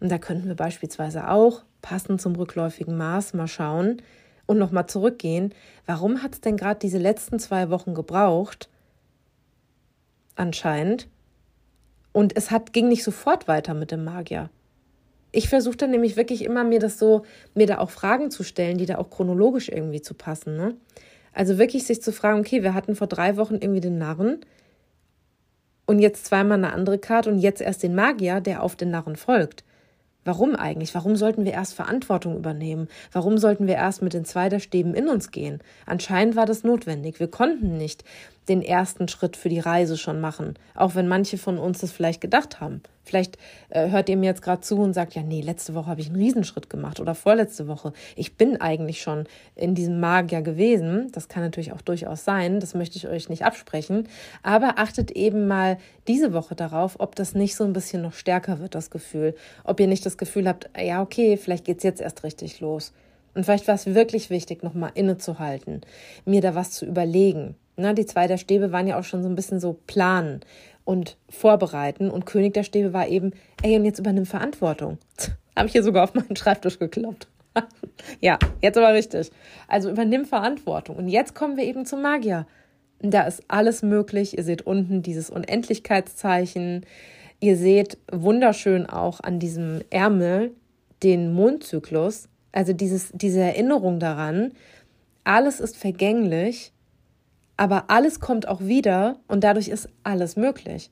[0.00, 4.02] Und da könnten wir beispielsweise auch, passend zum rückläufigen Mars, mal schauen,
[4.48, 5.54] und nochmal zurückgehen,
[5.86, 8.68] warum hat es denn gerade diese letzten zwei Wochen gebraucht?
[10.34, 11.06] Anscheinend.
[12.12, 14.48] Und es hat, ging nicht sofort weiter mit dem Magier.
[15.32, 18.78] Ich versuche dann nämlich wirklich immer, mir das so, mir da auch Fragen zu stellen,
[18.78, 20.56] die da auch chronologisch irgendwie zu passen.
[20.56, 20.74] Ne?
[21.34, 24.40] Also wirklich sich zu fragen, okay, wir hatten vor drei Wochen irgendwie den Narren
[25.84, 29.16] und jetzt zweimal eine andere Karte und jetzt erst den Magier, der auf den Narren
[29.16, 29.62] folgt.
[30.28, 30.94] Warum eigentlich?
[30.94, 32.88] Warum sollten wir erst Verantwortung übernehmen?
[33.12, 35.62] Warum sollten wir erst mit den Zweiterstäben in uns gehen?
[35.86, 37.18] Anscheinend war das notwendig.
[37.18, 38.04] Wir konnten nicht
[38.46, 42.20] den ersten Schritt für die Reise schon machen, auch wenn manche von uns das vielleicht
[42.20, 42.82] gedacht haben.
[43.08, 43.38] Vielleicht
[43.70, 46.08] äh, hört ihr mir jetzt gerade zu und sagt, ja, nee, letzte Woche habe ich
[46.08, 47.92] einen Riesenschritt gemacht oder vorletzte Woche.
[48.16, 49.24] Ich bin eigentlich schon
[49.56, 51.10] in diesem Magier gewesen.
[51.12, 52.60] Das kann natürlich auch durchaus sein.
[52.60, 54.08] Das möchte ich euch nicht absprechen.
[54.42, 58.60] Aber achtet eben mal diese Woche darauf, ob das nicht so ein bisschen noch stärker
[58.60, 59.34] wird, das Gefühl.
[59.64, 62.92] Ob ihr nicht das Gefühl habt, ja, okay, vielleicht geht es jetzt erst richtig los.
[63.34, 65.82] Und vielleicht war es wirklich wichtig, nochmal innezuhalten,
[66.24, 67.54] mir da was zu überlegen.
[67.76, 70.40] Na, die zwei der Stäbe waren ja auch schon so ein bisschen so planen
[70.88, 72.10] und vorbereiten.
[72.10, 74.96] Und König der Stäbe war eben, ey, und jetzt übernimm Verantwortung.
[75.54, 77.28] Habe ich hier sogar auf meinen Schreibtisch gekloppt.
[78.20, 79.30] ja, jetzt aber richtig.
[79.66, 80.96] Also übernimm Verantwortung.
[80.96, 82.46] Und jetzt kommen wir eben zum Magier.
[83.00, 84.38] Da ist alles möglich.
[84.38, 86.86] Ihr seht unten dieses Unendlichkeitszeichen.
[87.38, 90.52] Ihr seht wunderschön auch an diesem Ärmel
[91.02, 92.30] den Mondzyklus.
[92.52, 94.52] Also dieses, diese Erinnerung daran,
[95.24, 96.72] alles ist vergänglich
[97.58, 100.90] aber alles kommt auch wieder und dadurch ist alles möglich.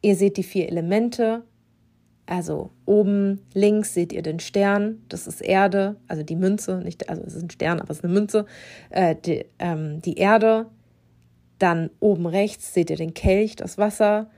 [0.00, 1.42] Ihr seht die vier Elemente,
[2.30, 7.22] Also oben links seht ihr den Stern, das ist Erde, also die Münze, nicht, also
[7.22, 8.44] es ist ein Stern, aber es ist eine Münze,
[8.90, 10.66] äh, die, ähm, die Erde.
[11.58, 14.30] Dann oben rechts seht ihr den Kelch, das Wasser.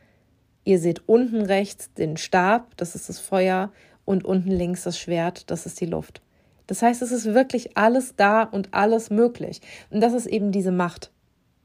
[0.62, 3.72] Ihr seht unten rechts den Stab, das ist das Feuer,
[4.04, 6.22] und unten links das Schwert, das ist die Luft.
[6.70, 9.60] Das heißt, es ist wirklich alles da und alles möglich.
[9.90, 11.10] Und das ist eben diese Macht,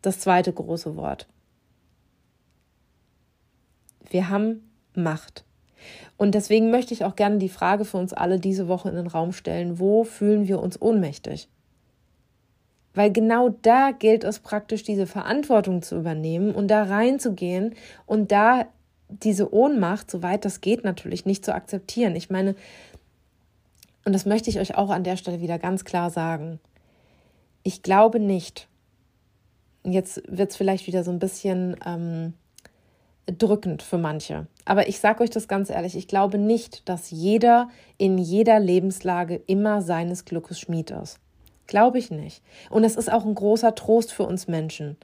[0.01, 1.27] das zweite große Wort.
[4.09, 5.45] Wir haben Macht.
[6.17, 9.05] Und deswegen möchte ich auch gerne die Frage für uns alle diese Woche in den
[9.05, 11.49] Raum stellen, wo fühlen wir uns ohnmächtig?
[12.95, 17.75] Weil genau da gilt es praktisch, diese Verantwortung zu übernehmen und da reinzugehen
[18.07, 18.65] und da
[19.09, 22.15] diese Ohnmacht, soweit das geht, natürlich nicht zu akzeptieren.
[22.15, 22.55] Ich meine,
[24.05, 26.59] und das möchte ich euch auch an der Stelle wieder ganz klar sagen,
[27.63, 28.67] ich glaube nicht,
[29.83, 32.33] jetzt wird es vielleicht wieder so ein bisschen ähm,
[33.25, 34.47] drückend für manche.
[34.63, 39.41] Aber ich sage euch das ganz ehrlich, ich glaube nicht, dass jeder in jeder Lebenslage
[39.47, 41.19] immer seines Glückes Schmied ist.
[41.67, 42.43] Glaube ich nicht.
[42.69, 44.97] Und es ist auch ein großer Trost für uns Menschen.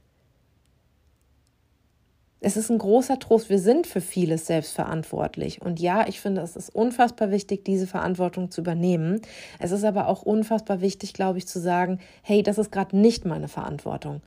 [2.44, 3.50] Es ist ein großer Trost.
[3.50, 5.62] Wir sind für vieles selbstverantwortlich.
[5.62, 9.22] Und ja, ich finde, es ist unfassbar wichtig, diese Verantwortung zu übernehmen.
[9.60, 13.26] Es ist aber auch unfassbar wichtig, glaube ich, zu sagen, hey, das ist gerade nicht
[13.26, 14.22] meine Verantwortung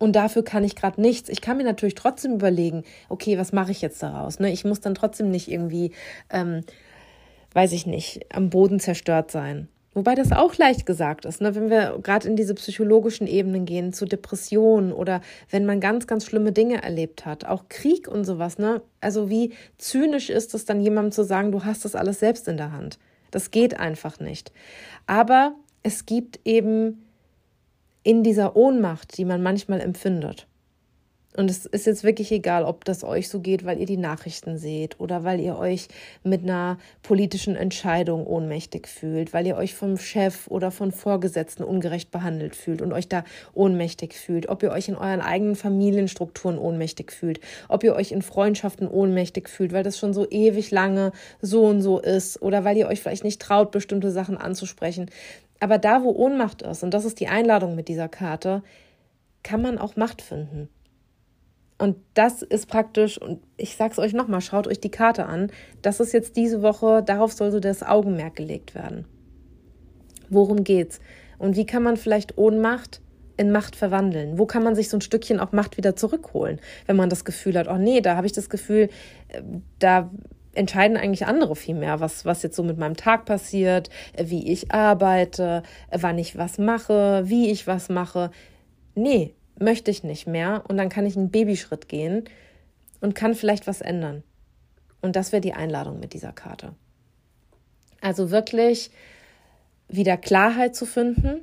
[0.00, 1.28] und dafür kann ich gerade nichts.
[1.28, 4.40] Ich kann mir natürlich trotzdem überlegen, okay, was mache ich jetzt daraus?
[4.40, 4.50] Ne?
[4.50, 5.92] Ich muss dann trotzdem nicht irgendwie,
[6.30, 6.62] ähm,
[7.52, 9.68] weiß ich nicht, am Boden zerstört sein.
[9.92, 11.56] Wobei das auch leicht gesagt ist, ne?
[11.56, 16.24] wenn wir gerade in diese psychologischen Ebenen gehen, zu Depressionen oder wenn man ganz, ganz
[16.24, 18.58] schlimme Dinge erlebt hat, auch Krieg und sowas.
[18.58, 18.82] Ne?
[19.00, 22.56] Also wie zynisch ist es dann jemandem zu sagen, du hast das alles selbst in
[22.56, 22.98] der Hand.
[23.32, 24.52] Das geht einfach nicht.
[25.06, 27.04] Aber es gibt eben
[28.04, 30.46] in dieser Ohnmacht, die man manchmal empfindet.
[31.36, 34.58] Und es ist jetzt wirklich egal, ob das euch so geht, weil ihr die Nachrichten
[34.58, 35.86] seht oder weil ihr euch
[36.24, 42.10] mit einer politischen Entscheidung ohnmächtig fühlt, weil ihr euch vom Chef oder von Vorgesetzten ungerecht
[42.10, 43.22] behandelt fühlt und euch da
[43.54, 47.38] ohnmächtig fühlt, ob ihr euch in euren eigenen Familienstrukturen ohnmächtig fühlt,
[47.68, 51.80] ob ihr euch in Freundschaften ohnmächtig fühlt, weil das schon so ewig lange so und
[51.80, 55.08] so ist oder weil ihr euch vielleicht nicht traut, bestimmte Sachen anzusprechen.
[55.60, 58.64] Aber da, wo Ohnmacht ist, und das ist die Einladung mit dieser Karte,
[59.44, 60.68] kann man auch Macht finden.
[61.80, 65.50] Und das ist praktisch, und ich sag's euch nochmal, schaut euch die Karte an.
[65.80, 69.06] Das ist jetzt diese Woche, darauf soll so das Augenmerk gelegt werden.
[70.28, 71.00] Worum geht's?
[71.38, 73.00] Und wie kann man vielleicht Ohnmacht
[73.38, 74.38] in Macht verwandeln?
[74.38, 77.56] Wo kann man sich so ein Stückchen auch Macht wieder zurückholen, wenn man das Gefühl
[77.56, 78.90] hat, oh nee, da habe ich das Gefühl,
[79.28, 79.40] äh,
[79.78, 80.10] da
[80.52, 84.52] entscheiden eigentlich andere viel mehr, was, was jetzt so mit meinem Tag passiert, äh, wie
[84.52, 88.30] ich arbeite, äh, wann ich was mache, wie ich was mache.
[88.94, 90.64] Nee, möchte ich nicht mehr.
[90.68, 92.24] Und dann kann ich einen Babyschritt gehen
[93.00, 94.22] und kann vielleicht was ändern.
[95.00, 96.74] Und das wäre die Einladung mit dieser Karte.
[98.00, 98.90] Also wirklich
[99.88, 101.42] wieder Klarheit zu finden.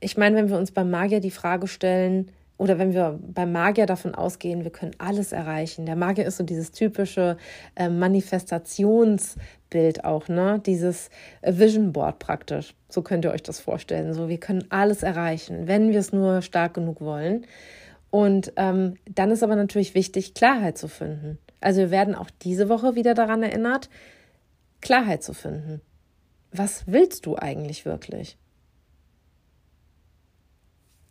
[0.00, 2.30] Ich meine, wenn wir uns beim Magier die Frage stellen,
[2.62, 5.84] oder wenn wir beim Magier davon ausgehen, wir können alles erreichen.
[5.84, 7.36] Der Magier ist so dieses typische
[7.74, 10.62] äh, Manifestationsbild auch, ne?
[10.64, 12.76] Dieses äh, Vision Board praktisch.
[12.88, 14.14] So könnt ihr euch das vorstellen.
[14.14, 17.46] So, wir können alles erreichen, wenn wir es nur stark genug wollen.
[18.10, 21.38] Und ähm, dann ist aber natürlich wichtig, Klarheit zu finden.
[21.60, 23.90] Also wir werden auch diese Woche wieder daran erinnert,
[24.80, 25.80] Klarheit zu finden.
[26.52, 28.38] Was willst du eigentlich wirklich?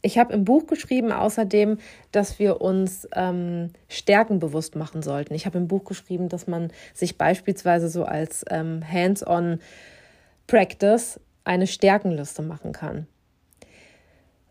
[0.01, 1.77] Ich habe im Buch geschrieben außerdem,
[2.11, 5.33] dass wir uns ähm, Stärken bewusst machen sollten.
[5.35, 9.59] Ich habe im Buch geschrieben, dass man sich beispielsweise so als ähm, Hands-on
[10.47, 13.07] Practice eine Stärkenliste machen kann.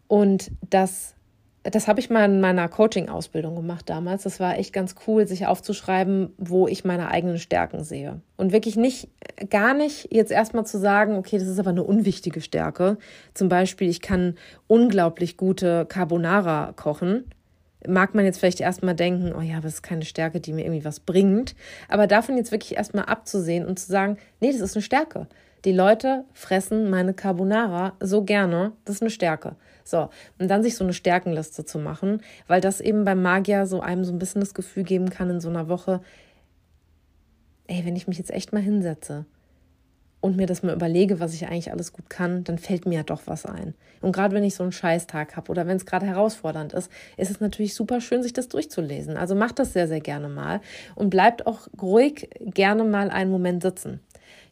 [0.06, 1.14] Und dass
[1.62, 4.22] das habe ich mal in meiner Coaching-Ausbildung gemacht damals.
[4.22, 8.20] Das war echt ganz cool, sich aufzuschreiben, wo ich meine eigenen Stärken sehe.
[8.38, 9.08] Und wirklich nicht,
[9.50, 12.96] gar nicht jetzt erstmal zu sagen, okay, das ist aber eine unwichtige Stärke.
[13.34, 14.36] Zum Beispiel, ich kann
[14.68, 17.30] unglaublich gute Carbonara kochen.
[17.86, 20.84] Mag man jetzt vielleicht erstmal denken, oh ja, das ist keine Stärke, die mir irgendwie
[20.84, 21.54] was bringt.
[21.88, 25.26] Aber davon jetzt wirklich erstmal abzusehen und zu sagen, nee, das ist eine Stärke.
[25.66, 29.56] Die Leute fressen meine Carbonara so gerne, das ist eine Stärke.
[29.90, 33.80] So, und dann sich so eine Stärkenliste zu machen, weil das eben beim Magier so
[33.80, 36.00] einem so ein bisschen das Gefühl geben kann in so einer Woche,
[37.66, 39.26] ey, wenn ich mich jetzt echt mal hinsetze
[40.20, 43.02] und mir das mal überlege, was ich eigentlich alles gut kann, dann fällt mir ja
[43.02, 43.74] doch was ein.
[44.00, 47.30] Und gerade wenn ich so einen Scheißtag habe oder wenn es gerade herausfordernd ist, ist
[47.30, 49.16] es natürlich super schön, sich das durchzulesen.
[49.16, 50.60] Also macht das sehr, sehr gerne mal
[50.94, 54.00] und bleibt auch ruhig gerne mal einen Moment sitzen.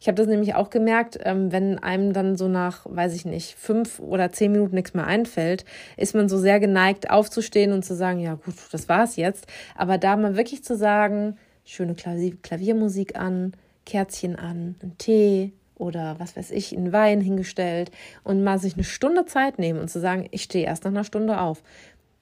[0.01, 3.55] Ich habe das nämlich auch gemerkt, ähm, wenn einem dann so nach, weiß ich nicht,
[3.57, 5.65] fünf oder zehn Minuten nichts mehr einfällt,
[5.97, 9.47] ist man so sehr geneigt, aufzustehen und zu sagen, ja gut, das war's jetzt.
[9.75, 13.53] Aber da mal wirklich zu sagen, schöne Klaviermusik an,
[13.85, 17.91] Kerzchen an, einen Tee oder was weiß ich, einen Wein hingestellt
[18.23, 21.05] und mal sich eine Stunde Zeit nehmen und zu sagen, ich stehe erst nach einer
[21.05, 21.63] Stunde auf.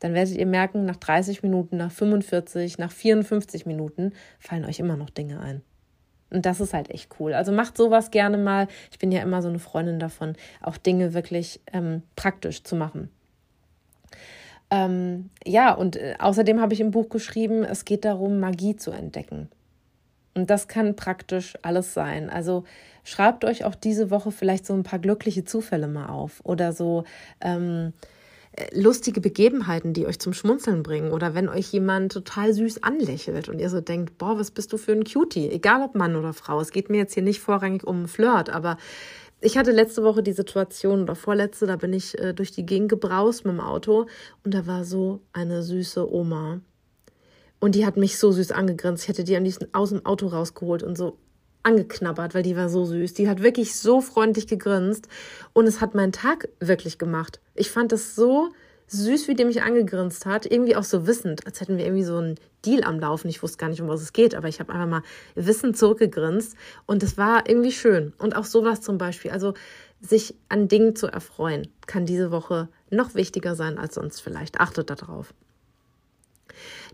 [0.00, 4.96] Dann werdet ihr merken, nach 30 Minuten, nach 45, nach 54 Minuten fallen euch immer
[4.96, 5.62] noch Dinge ein.
[6.30, 7.34] Und das ist halt echt cool.
[7.34, 8.68] Also macht sowas gerne mal.
[8.90, 13.10] Ich bin ja immer so eine Freundin davon, auch Dinge wirklich ähm, praktisch zu machen.
[14.70, 18.90] Ähm, ja, und äh, außerdem habe ich im Buch geschrieben, es geht darum, Magie zu
[18.90, 19.48] entdecken.
[20.34, 22.28] Und das kann praktisch alles sein.
[22.28, 22.64] Also
[23.04, 27.04] schreibt euch auch diese Woche vielleicht so ein paar glückliche Zufälle mal auf oder so
[27.40, 27.92] ähm,
[28.72, 33.58] lustige Begebenheiten, die euch zum Schmunzeln bringen oder wenn euch jemand total süß anlächelt und
[33.58, 36.60] ihr so denkt, boah, was bist du für ein Cutie, egal ob Mann oder Frau.
[36.60, 38.78] Es geht mir jetzt hier nicht vorrangig um Flirt, aber
[39.40, 42.88] ich hatte letzte Woche die Situation oder vorletzte, da bin ich äh, durch die Gegend
[42.88, 44.06] gebraust mit dem Auto
[44.44, 46.60] und da war so eine süße Oma.
[47.58, 49.04] Und die hat mich so süß angegrinst.
[49.04, 51.18] Ich hätte die am liebsten aus dem Auto rausgeholt und so
[51.66, 53.14] angeknabbert, weil die war so süß.
[53.14, 55.08] Die hat wirklich so freundlich gegrinst
[55.52, 57.40] und es hat meinen Tag wirklich gemacht.
[57.54, 58.50] Ich fand das so
[58.86, 62.18] süß, wie die mich angegrinst hat, irgendwie auch so wissend, als hätten wir irgendwie so
[62.18, 63.28] einen Deal am Laufen.
[63.28, 65.02] Ich wusste gar nicht, um was es geht, aber ich habe einfach mal
[65.34, 66.56] wissend zurückgegrinst
[66.86, 68.12] und es war irgendwie schön.
[68.18, 69.54] Und auch sowas zum Beispiel, also
[70.00, 74.60] sich an Dingen zu erfreuen, kann diese Woche noch wichtiger sein als sonst vielleicht.
[74.60, 75.34] Achtet darauf.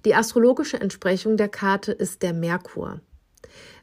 [0.06, 3.00] Die astrologische Entsprechung der Karte ist der Merkur.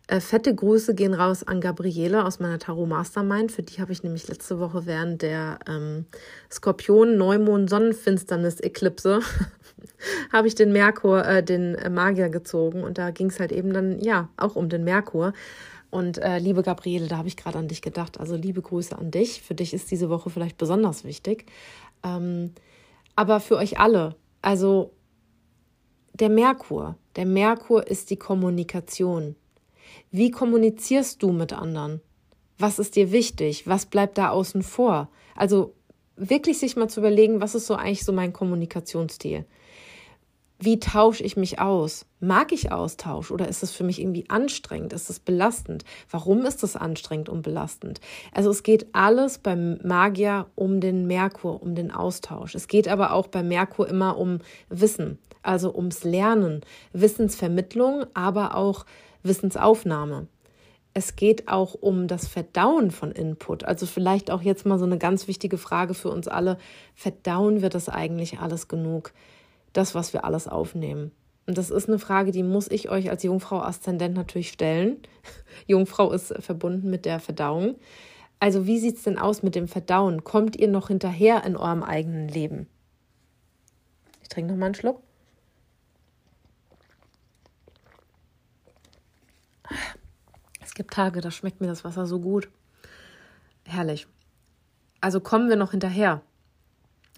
[0.09, 3.51] Äh, fette Grüße gehen raus an Gabriele aus meiner Tarot Mastermind.
[3.51, 6.07] Für die habe ich nämlich letzte Woche während der ähm,
[6.51, 9.19] Skorpion Neumond Sonnenfinsternis Eklipse
[10.33, 13.99] habe ich den Merkur, äh, den Magier gezogen und da ging es halt eben dann
[13.99, 15.33] ja auch um den Merkur.
[15.91, 18.19] Und äh, liebe Gabriele, da habe ich gerade an dich gedacht.
[18.19, 19.43] Also liebe Grüße an dich.
[19.43, 21.45] Für dich ist diese Woche vielleicht besonders wichtig.
[22.03, 22.53] Ähm,
[23.15, 24.91] aber für euch alle, also
[26.13, 26.95] der Merkur.
[27.15, 29.35] Der Merkur ist die Kommunikation.
[30.11, 32.01] Wie kommunizierst du mit anderen?
[32.57, 33.67] Was ist dir wichtig?
[33.67, 35.09] Was bleibt da außen vor?
[35.35, 35.73] Also
[36.15, 39.45] wirklich sich mal zu überlegen, was ist so eigentlich so mein Kommunikationsstil?
[40.61, 42.05] Wie tausche ich mich aus?
[42.19, 44.91] Mag ich Austausch oder ist es für mich irgendwie anstrengend?
[44.91, 45.85] Ist es belastend?
[46.11, 48.01] Warum ist es anstrengend und belastend?
[48.33, 52.55] Also es geht alles beim Magier um den Merkur, um den Austausch.
[52.55, 56.59] Es geht aber auch beim Merkur immer um Wissen, also ums Lernen,
[56.91, 58.85] Wissensvermittlung, aber auch
[59.23, 60.27] Wissensaufnahme.
[60.93, 63.63] Es geht auch um das Verdauen von Input.
[63.63, 66.57] Also vielleicht auch jetzt mal so eine ganz wichtige Frage für uns alle.
[66.95, 69.13] Verdauen wir das eigentlich alles genug?
[69.73, 71.11] Das, was wir alles aufnehmen.
[71.45, 74.97] Und das ist eine Frage, die muss ich euch als Jungfrau Aszendent natürlich stellen.
[75.67, 77.75] Jungfrau ist verbunden mit der Verdauung.
[78.39, 80.23] Also wie sieht es denn aus mit dem Verdauen?
[80.23, 82.67] Kommt ihr noch hinterher in eurem eigenen Leben?
[84.21, 85.01] Ich trinke noch mal einen Schluck.
[90.79, 92.47] Gibt Tage, da schmeckt mir das Wasser so gut.
[93.65, 94.07] Herrlich.
[95.01, 96.21] Also kommen wir noch hinterher.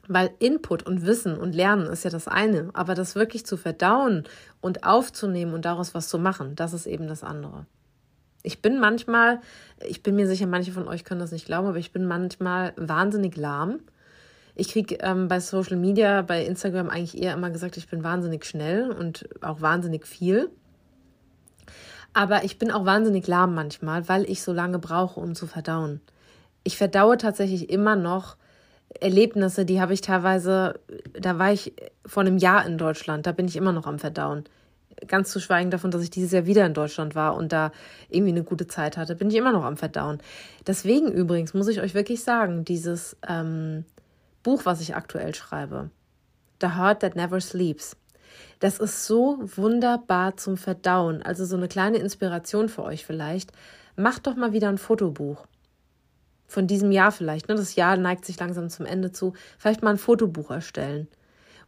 [0.07, 4.23] Weil Input und Wissen und Lernen ist ja das eine, aber das wirklich zu verdauen
[4.61, 7.67] und aufzunehmen und daraus was zu machen, das ist eben das andere.
[8.41, 9.41] Ich bin manchmal,
[9.87, 12.73] ich bin mir sicher, manche von euch können das nicht glauben, aber ich bin manchmal
[12.77, 13.79] wahnsinnig lahm.
[14.55, 18.43] Ich kriege ähm, bei Social Media, bei Instagram eigentlich eher immer gesagt, ich bin wahnsinnig
[18.43, 20.49] schnell und auch wahnsinnig viel.
[22.13, 26.01] Aber ich bin auch wahnsinnig lahm manchmal, weil ich so lange brauche, um zu verdauen.
[26.63, 28.35] Ich verdaue tatsächlich immer noch
[28.99, 30.79] Erlebnisse, die habe ich teilweise,
[31.13, 31.73] da war ich
[32.05, 34.43] vor einem Jahr in Deutschland, da bin ich immer noch am Verdauen.
[35.07, 37.71] Ganz zu schweigen davon, dass ich dieses Jahr wieder in Deutschland war und da
[38.09, 40.19] irgendwie eine gute Zeit hatte, bin ich immer noch am Verdauen.
[40.67, 43.85] Deswegen übrigens muss ich euch wirklich sagen, dieses ähm,
[44.43, 45.89] Buch, was ich aktuell schreibe,
[46.59, 47.95] The Heart That Never Sleeps,
[48.59, 51.21] das ist so wunderbar zum Verdauen.
[51.21, 53.51] Also so eine kleine Inspiration für euch vielleicht.
[53.95, 55.45] Macht doch mal wieder ein Fotobuch.
[56.47, 57.49] Von diesem Jahr vielleicht.
[57.49, 57.55] Ne?
[57.55, 59.33] Das Jahr neigt sich langsam zum Ende zu.
[59.57, 61.07] Vielleicht mal ein Fotobuch erstellen.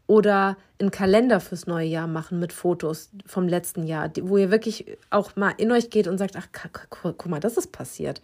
[0.06, 4.98] Oder einen Kalender fürs neue Jahr machen mit Fotos vom letzten Jahr, wo ihr wirklich
[5.10, 6.48] auch mal in euch geht und sagt, ach,
[6.90, 8.22] guck mal, das ist passiert.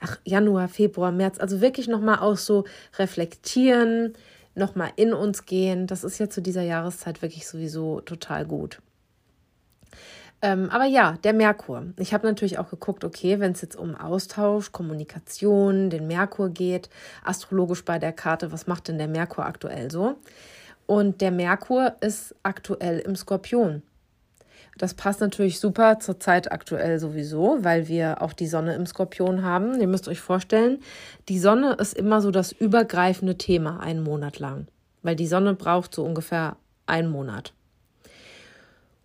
[0.00, 1.38] Ach, Januar, Februar, März.
[1.38, 2.64] Also wirklich nochmal auch so
[2.98, 4.14] reflektieren,
[4.60, 5.88] nochmal in uns gehen.
[5.88, 8.80] Das ist ja zu dieser Jahreszeit wirklich sowieso total gut.
[10.42, 11.86] Ähm, aber ja, der Merkur.
[11.98, 16.88] Ich habe natürlich auch geguckt, okay, wenn es jetzt um Austausch, Kommunikation, den Merkur geht,
[17.24, 20.16] astrologisch bei der Karte, was macht denn der Merkur aktuell so?
[20.86, 23.82] Und der Merkur ist aktuell im Skorpion.
[24.78, 29.42] Das passt natürlich super zur Zeit aktuell sowieso, weil wir auch die Sonne im Skorpion
[29.42, 29.80] haben.
[29.80, 30.80] Ihr müsst euch vorstellen,
[31.28, 34.68] die Sonne ist immer so das übergreifende Thema einen Monat lang,
[35.02, 36.56] weil die Sonne braucht so ungefähr
[36.86, 37.52] einen Monat.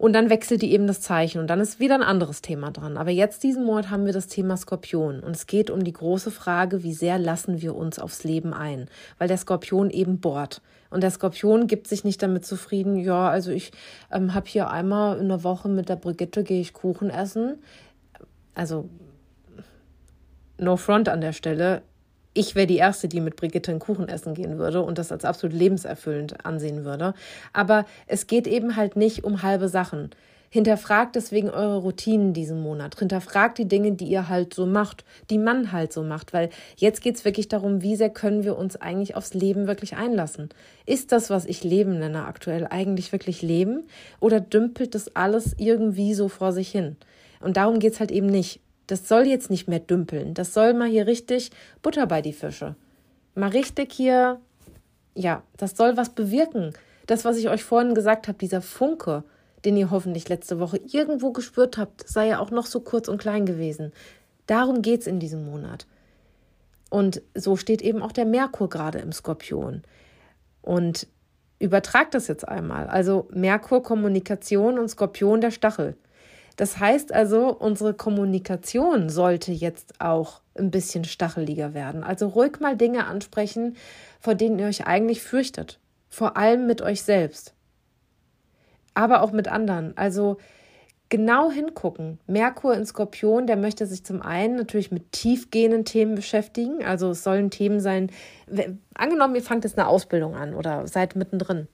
[0.05, 2.95] Und dann wechselt die eben das Zeichen und dann ist wieder ein anderes Thema dran.
[2.95, 6.29] Aber jetzt diesen Monat haben wir das Thema Skorpion und es geht um die große
[6.29, 8.87] Frage, wie sehr lassen wir uns aufs Leben ein,
[9.17, 10.61] weil der Skorpion eben bohrt.
[10.91, 13.71] Und der Skorpion gibt sich nicht damit zufrieden, ja, also ich
[14.11, 17.57] ähm, habe hier einmal in der Woche mit der Brigitte gehe ich Kuchen essen.
[18.53, 18.87] Also
[20.59, 21.81] no front an der Stelle
[22.35, 25.25] ich wäre die Erste, die mit Brigitte einen Kuchen essen gehen würde und das als
[25.25, 27.15] absolut lebenserfüllend ansehen würde.
[27.53, 30.11] Aber es geht eben halt nicht um halbe Sachen.
[30.49, 32.99] Hinterfragt deswegen eure Routinen diesen Monat.
[32.99, 36.33] Hinterfragt die Dinge, die ihr halt so macht, die man halt so macht.
[36.33, 39.95] Weil jetzt geht es wirklich darum, wie sehr können wir uns eigentlich aufs Leben wirklich
[39.95, 40.49] einlassen.
[40.85, 43.87] Ist das, was ich Leben nenne aktuell, eigentlich wirklich Leben?
[44.19, 46.97] Oder dümpelt das alles irgendwie so vor sich hin?
[47.41, 48.59] Und darum geht es halt eben nicht.
[48.87, 50.33] Das soll jetzt nicht mehr dümpeln.
[50.33, 52.75] Das soll mal hier richtig Butter bei die Fische.
[53.33, 54.39] Mal richtig hier,
[55.15, 56.73] ja, das soll was bewirken.
[57.07, 59.23] Das, was ich euch vorhin gesagt habe, dieser Funke,
[59.63, 63.17] den ihr hoffentlich letzte Woche irgendwo gespürt habt, sei ja auch noch so kurz und
[63.17, 63.91] klein gewesen.
[64.47, 65.87] Darum geht es in diesem Monat.
[66.89, 69.81] Und so steht eben auch der Merkur gerade im Skorpion.
[70.61, 71.07] Und
[71.59, 72.87] übertragt das jetzt einmal.
[72.87, 75.95] Also Merkur Kommunikation und Skorpion der Stachel.
[76.55, 82.03] Das heißt also, unsere Kommunikation sollte jetzt auch ein bisschen stacheliger werden.
[82.03, 83.75] Also ruhig mal Dinge ansprechen,
[84.21, 85.79] vor denen ihr euch eigentlich fürchtet.
[86.07, 87.53] Vor allem mit euch selbst.
[88.93, 89.97] Aber auch mit anderen.
[89.97, 90.37] Also
[91.09, 92.19] genau hingucken.
[92.25, 96.85] Merkur in Skorpion, der möchte sich zum einen natürlich mit tiefgehenden Themen beschäftigen.
[96.85, 98.11] Also es sollen Themen sein,
[98.93, 101.67] angenommen, ihr fangt jetzt eine Ausbildung an oder seid mittendrin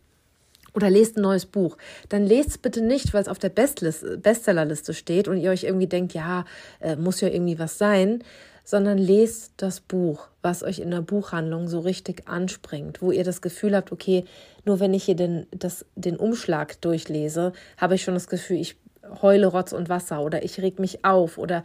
[0.73, 1.77] oder lest ein neues Buch,
[2.09, 5.87] dann lest es bitte nicht, weil es auf der Bestsellerliste steht und ihr euch irgendwie
[5.87, 6.45] denkt, ja,
[6.79, 8.23] äh, muss ja irgendwie was sein,
[8.63, 13.41] sondern lest das Buch, was euch in der Buchhandlung so richtig anspringt, wo ihr das
[13.41, 14.25] Gefühl habt, okay,
[14.65, 18.77] nur wenn ich hier den, das, den Umschlag durchlese, habe ich schon das Gefühl, ich
[19.21, 21.63] heule Rotz und Wasser oder ich reg mich auf oder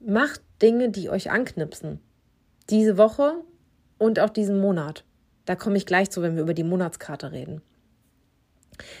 [0.00, 2.00] macht Dinge, die euch anknipsen.
[2.70, 3.34] Diese Woche
[3.98, 5.04] und auch diesen Monat.
[5.44, 7.60] Da komme ich gleich zu, wenn wir über die Monatskarte reden.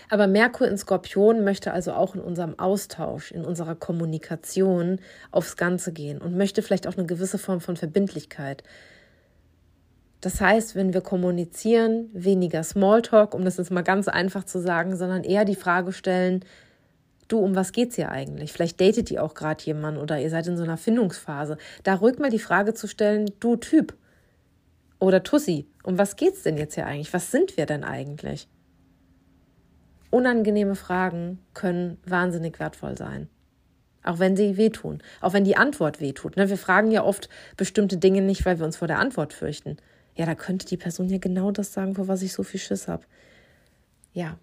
[0.08, 5.00] Aber Merkur in Skorpion möchte also auch in unserem Austausch, in unserer Kommunikation
[5.30, 8.62] aufs Ganze gehen und möchte vielleicht auch eine gewisse Form von Verbindlichkeit.
[10.20, 14.96] Das heißt, wenn wir kommunizieren, weniger Smalltalk, um das jetzt mal ganz einfach zu sagen,
[14.96, 16.44] sondern eher die Frage stellen,
[17.28, 18.52] du, um was geht's hier eigentlich?
[18.52, 21.58] Vielleicht datet ihr auch gerade jemanden oder ihr seid in so einer Findungsphase.
[21.82, 23.94] Da ruhig mal die Frage zu stellen, du Typ
[24.98, 27.12] oder Tussi, um was geht's denn jetzt hier eigentlich?
[27.12, 28.48] Was sind wir denn eigentlich?
[30.14, 33.28] Unangenehme Fragen können wahnsinnig wertvoll sein.
[34.04, 35.02] Auch wenn sie wehtun.
[35.20, 36.36] Auch wenn die Antwort wehtut.
[36.36, 36.48] Ne?
[36.48, 39.78] Wir fragen ja oft bestimmte Dinge nicht, weil wir uns vor der Antwort fürchten.
[40.14, 42.86] Ja, da könnte die Person ja genau das sagen, vor was ich so viel Schiss
[42.86, 43.02] habe.
[44.12, 44.38] Ja,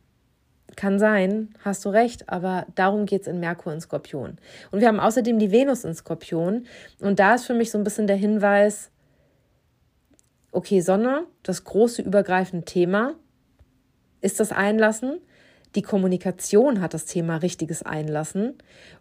[0.76, 4.38] kann sein, hast du recht, aber darum geht es in Merkur in Skorpion.
[4.72, 6.66] Und wir haben außerdem die Venus in Skorpion.
[7.00, 8.92] Und da ist für mich so ein bisschen der Hinweis,
[10.52, 13.16] okay, Sonne, das große übergreifende Thema
[14.22, 15.20] ist das Einlassen.
[15.76, 18.56] Die Kommunikation hat das Thema richtiges Einlassen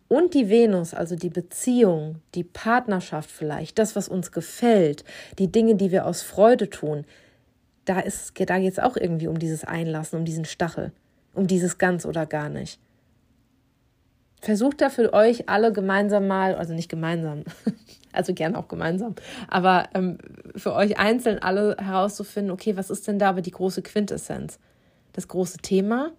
[0.09, 5.05] und die Venus, also die Beziehung, die Partnerschaft vielleicht, das, was uns gefällt,
[5.39, 7.05] die Dinge, die wir aus Freude tun,
[7.87, 10.93] da, ist, da geht es auch irgendwie um dieses Einlassen, um diesen Stachel,
[11.35, 12.79] um dieses ganz oder gar nicht.
[14.41, 17.43] Versucht da für euch alle gemeinsam mal, also nicht gemeinsam,
[18.12, 19.16] also gerne auch gemeinsam,
[19.49, 20.18] aber ähm,
[20.55, 24.61] für euch einzeln alle herauszufinden, okay, was ist denn da aber die große Quintessenz?
[25.12, 26.12] Das große Thema,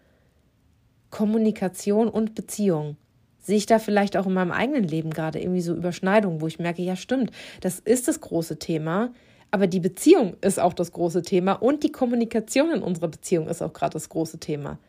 [1.12, 2.98] Kommunikation und Beziehung.
[3.40, 6.60] Sehe ich da vielleicht auch in meinem eigenen Leben gerade irgendwie so Überschneidungen, wo ich
[6.60, 9.12] merke, ja stimmt, das ist das große Thema,
[9.52, 13.62] aber die Beziehung ist auch das große Thema und die Kommunikation in unserer Beziehung ist
[13.62, 14.80] auch gerade das große Thema.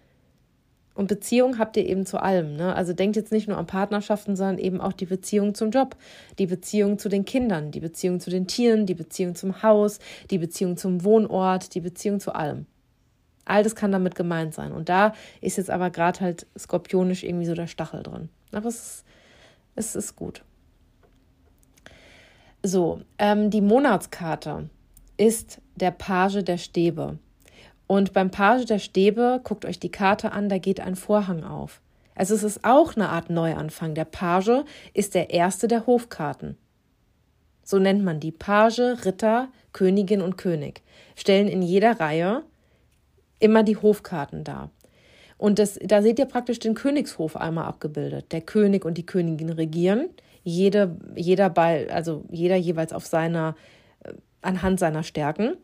[0.94, 2.54] Und Beziehung habt ihr eben zu allem.
[2.56, 2.76] Ne?
[2.76, 5.96] Also denkt jetzt nicht nur an Partnerschaften, sondern eben auch die Beziehung zum Job,
[6.38, 10.00] die Beziehung zu den Kindern, die Beziehung zu den Tieren, die Beziehung zum Haus,
[10.30, 12.66] die Beziehung zum Wohnort, die Beziehung zu allem.
[13.44, 14.72] All das kann damit gemeint sein.
[14.72, 18.28] Und da ist jetzt aber gerade halt skorpionisch irgendwie so der Stachel drin.
[18.52, 19.04] Aber es ist,
[19.74, 20.42] es ist gut.
[22.62, 24.68] So, ähm, die Monatskarte
[25.16, 27.18] ist der Page der Stäbe.
[27.86, 31.80] Und beim Page der Stäbe, guckt euch die Karte an, da geht ein Vorhang auf.
[32.14, 33.94] Also es ist auch eine Art Neuanfang.
[33.94, 34.64] Der Page
[34.94, 36.56] ist der erste der Hofkarten.
[37.64, 40.82] So nennt man die Page, Ritter, Königin und König.
[41.16, 42.42] Stellen in jeder Reihe
[43.42, 44.70] immer die Hofkarten da.
[45.38, 48.30] Und das, da seht ihr praktisch den Königshof einmal abgebildet.
[48.30, 50.08] Der König und die Königin regieren.
[50.44, 53.56] Jede, jeder Ball, also jeder jeweils auf seiner,
[54.04, 55.56] äh, anhand seiner Stärken,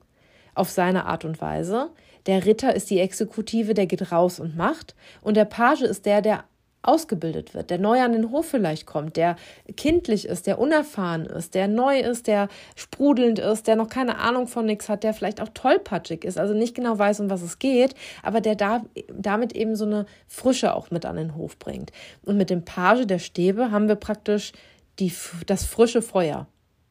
[0.54, 1.90] auf seine Art und Weise.
[2.26, 4.96] Der Ritter ist die Exekutive, der geht raus und macht.
[5.22, 6.44] Und der Page ist der, der
[6.82, 9.36] ausgebildet wird, der neu an den Hof vielleicht kommt, der
[9.76, 14.46] kindlich ist, der unerfahren ist, der neu ist, der sprudelnd ist, der noch keine Ahnung
[14.46, 17.58] von nichts hat, der vielleicht auch tollpatschig ist, also nicht genau weiß, um was es
[17.58, 21.90] geht, aber der da, damit eben so eine Frische auch mit an den Hof bringt.
[22.22, 24.52] Und mit dem Page der Stäbe haben wir praktisch
[25.00, 25.12] die,
[25.46, 26.46] das frische Feuer.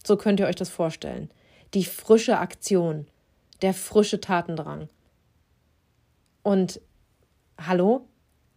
[0.06, 1.30] So könnt ihr euch das vorstellen.
[1.74, 3.08] Die frische Aktion,
[3.62, 4.90] der frische Tatendrang.
[6.44, 6.80] Und
[7.58, 8.06] hallo,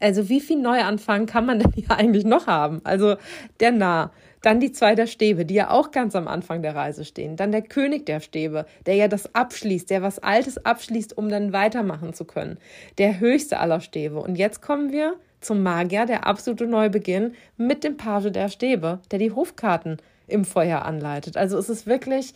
[0.01, 2.81] also wie viel Neuanfang kann man denn hier eigentlich noch haben?
[2.85, 3.17] Also
[3.61, 4.11] der Nah,
[4.43, 7.37] dann die zwei der Stäbe, die ja auch ganz am Anfang der Reise stehen.
[7.37, 11.53] Dann der König der Stäbe, der ja das abschließt, der was Altes abschließt, um dann
[11.53, 12.59] weitermachen zu können.
[12.99, 14.19] Der höchste aller Stäbe.
[14.21, 19.19] Und jetzt kommen wir zum Magier, der absolute Neubeginn mit dem Page der Stäbe, der
[19.19, 21.37] die Hofkarten im Feuer anleitet.
[21.37, 22.35] Also es ist wirklich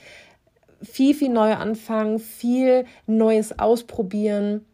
[0.83, 4.67] viel, viel Neuanfang, viel Neues ausprobieren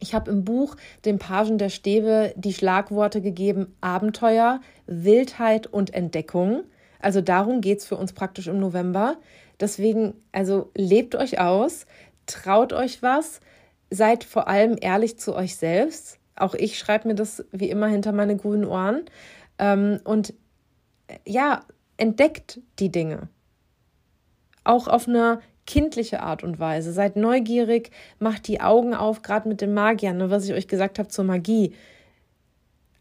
[0.00, 6.64] ich habe im Buch den Pagen der Stäbe die Schlagworte gegeben Abenteuer, Wildheit und Entdeckung.
[6.98, 9.16] Also darum geht es für uns praktisch im November.
[9.60, 11.86] Deswegen, also lebt euch aus,
[12.26, 13.40] traut euch was,
[13.90, 16.18] seid vor allem ehrlich zu euch selbst.
[16.34, 19.02] Auch ich schreibe mir das wie immer hinter meine grünen Ohren.
[19.58, 20.32] Ähm, und
[21.26, 21.60] ja,
[21.98, 23.28] entdeckt die Dinge.
[24.64, 25.40] Auch auf einer
[25.70, 26.92] kindliche Art und Weise.
[26.92, 30.98] Seid neugierig, macht die Augen auf, gerade mit den Magiern, ne, was ich euch gesagt
[30.98, 31.74] habe zur Magie.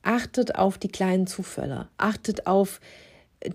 [0.03, 1.87] Achtet auf die kleinen Zufälle.
[1.97, 2.79] Achtet auf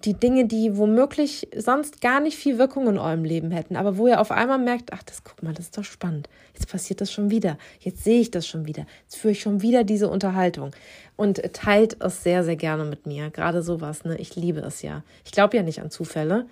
[0.05, 4.09] die Dinge, die womöglich sonst gar nicht viel Wirkung in eurem Leben hätten, aber wo
[4.09, 6.29] ihr auf einmal merkt, ach, das guck mal, das ist doch spannend.
[6.55, 7.57] Jetzt passiert das schon wieder.
[7.79, 8.85] Jetzt sehe ich das schon wieder.
[9.03, 10.73] Jetzt führe ich schon wieder diese Unterhaltung
[11.15, 13.31] und teilt es sehr sehr gerne mit mir.
[13.31, 14.17] Gerade sowas, ne?
[14.17, 15.05] Ich liebe es ja.
[15.25, 16.47] Ich glaube ja nicht an Zufälle.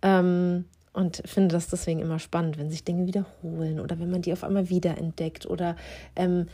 [0.00, 0.64] Ähm,
[0.94, 4.44] und finde das deswegen immer spannend, wenn sich Dinge wiederholen oder wenn man die auf
[4.44, 5.76] einmal wiederentdeckt oder
[6.16, 6.46] ähm,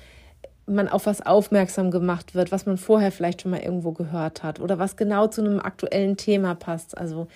[0.67, 4.59] man auf was aufmerksam gemacht wird, was man vorher vielleicht schon mal irgendwo gehört hat
[4.61, 6.97] oder was genau zu einem aktuellen Thema passt.
[6.97, 7.27] Also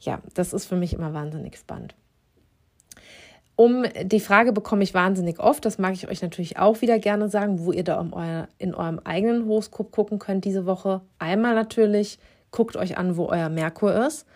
[0.00, 1.94] ja, das ist für mich immer wahnsinnig spannend.
[3.54, 7.28] Um die Frage bekomme ich wahnsinnig oft, das mag ich euch natürlich auch wieder gerne
[7.28, 11.00] sagen, wo ihr da in, euer, in eurem eigenen Horoskop gucken könnt diese Woche.
[11.18, 12.18] Einmal natürlich,
[12.50, 14.26] guckt euch an, wo euer Merkur ist.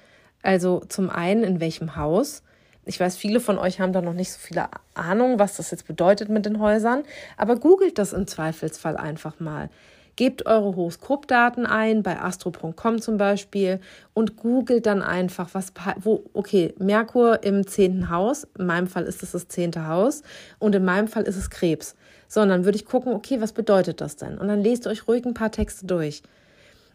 [0.42, 2.42] Also zum einen in welchem Haus.
[2.84, 5.86] Ich weiß, viele von euch haben da noch nicht so viele Ahnung, was das jetzt
[5.86, 7.04] bedeutet mit den Häusern,
[7.36, 9.70] aber googelt das im Zweifelsfall einfach mal.
[10.16, 13.80] Gebt eure Horoskopdaten ein, bei astro.com zum Beispiel,
[14.12, 19.22] und googelt dann einfach, was, wo, okay, Merkur im zehnten Haus, in meinem Fall ist
[19.22, 20.22] es das zehnte Haus,
[20.58, 21.94] und in meinem Fall ist es Krebs.
[22.28, 24.38] So, und dann würde ich gucken, okay, was bedeutet das denn?
[24.38, 26.22] Und dann lest euch ruhig ein paar Texte durch.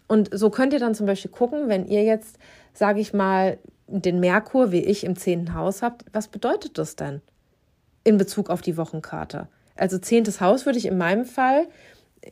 [0.08, 2.38] Und so könnt ihr dann zum Beispiel gucken, wenn ihr jetzt,
[2.78, 3.58] sage ich mal,
[3.88, 7.22] den Merkur wie ich im zehnten Haus habt, was bedeutet das denn
[8.04, 9.48] in Bezug auf die Wochenkarte?
[9.76, 11.68] Also zehntes Haus würde ich in meinem Fall,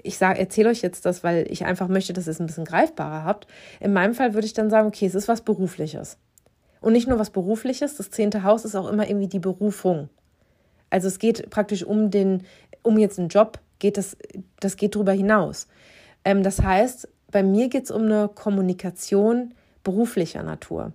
[0.03, 3.23] ich erzähle euch jetzt das, weil ich einfach möchte, dass ihr es ein bisschen greifbarer
[3.23, 3.47] habt.
[3.79, 6.17] In meinem Fall würde ich dann sagen, okay, es ist was Berufliches.
[6.81, 10.09] Und nicht nur was Berufliches, das zehnte Haus ist auch immer irgendwie die Berufung.
[10.89, 12.43] Also es geht praktisch um den,
[12.83, 14.17] um jetzt einen Job, geht das,
[14.59, 15.67] das geht darüber hinaus.
[16.23, 19.53] Ähm, das heißt, bei mir geht es um eine Kommunikation
[19.85, 20.91] beruflicher Natur.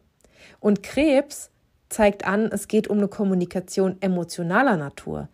[0.60, 1.50] Und Krebs
[1.88, 5.28] zeigt an, es geht um eine Kommunikation emotionaler Natur.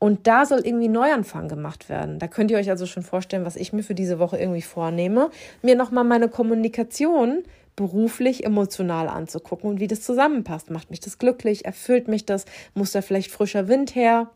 [0.00, 2.18] Und da soll irgendwie Neuanfang gemacht werden.
[2.18, 5.30] Da könnt ihr euch also schon vorstellen, was ich mir für diese Woche irgendwie vornehme,
[5.62, 7.44] mir nochmal meine Kommunikation
[7.76, 10.70] beruflich, emotional anzugucken und wie das zusammenpasst.
[10.70, 11.64] Macht mich das glücklich?
[11.64, 12.44] Erfüllt mich das?
[12.74, 14.30] Muss da vielleicht frischer Wind her?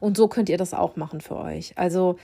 [0.00, 1.72] Und so könnt ihr das auch machen für euch.
[1.76, 2.16] Also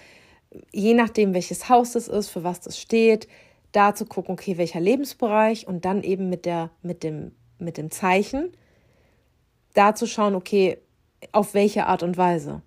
[0.72, 3.28] je nachdem, welches Haus das ist, für was das steht,
[3.72, 7.90] da zu gucken, okay, welcher Lebensbereich und dann eben mit, der, mit, dem, mit dem
[7.90, 8.52] Zeichen
[9.74, 10.78] da zu schauen, okay,
[11.32, 12.62] auf welche Art und Weise.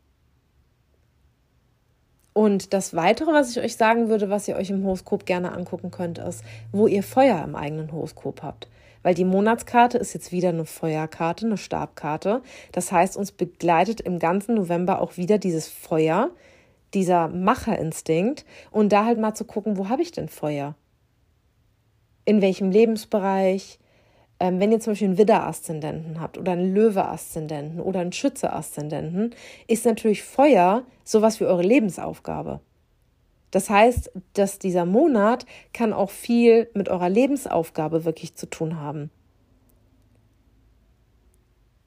[2.34, 5.92] Und das Weitere, was ich euch sagen würde, was ihr euch im Horoskop gerne angucken
[5.92, 8.68] könnt, ist, wo ihr Feuer im eigenen Horoskop habt.
[9.04, 12.42] Weil die Monatskarte ist jetzt wieder eine Feuerkarte, eine Stabkarte.
[12.72, 16.32] Das heißt, uns begleitet im ganzen November auch wieder dieses Feuer,
[16.94, 20.76] dieser Macherinstinkt und da halt mal zu gucken, wo habe ich denn Feuer?
[22.26, 23.80] In welchem Lebensbereich?
[24.40, 29.34] Ähm, wenn ihr zum Beispiel einen Widder-Aszendenten habt oder einen Löwe-Aszendenten oder einen Schütze-Aszendenten,
[29.68, 32.60] ist natürlich Feuer sowas wie eure Lebensaufgabe.
[33.52, 39.10] Das heißt, dass dieser Monat kann auch viel mit eurer Lebensaufgabe wirklich zu tun haben.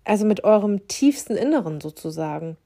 [0.05, 2.57] Also mit eurem tiefsten Inneren sozusagen.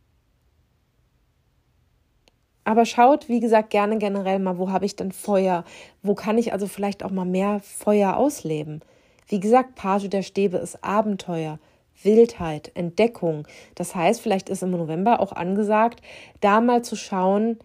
[2.65, 5.65] Aber schaut, wie gesagt, gerne generell mal, wo habe ich denn Feuer?
[6.03, 8.83] Wo kann ich also vielleicht auch mal mehr Feuer ausleben?
[9.27, 11.59] Wie gesagt, Page der Stäbe ist Abenteuer,
[12.03, 13.47] Wildheit, Entdeckung.
[13.75, 16.03] Das heißt, vielleicht ist im November auch angesagt,
[16.41, 17.59] da mal zu schauen,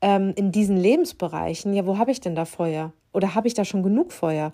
[0.00, 2.92] ähm, in diesen Lebensbereichen, ja, wo habe ich denn da Feuer?
[3.12, 4.52] Oder habe ich da schon genug Feuer?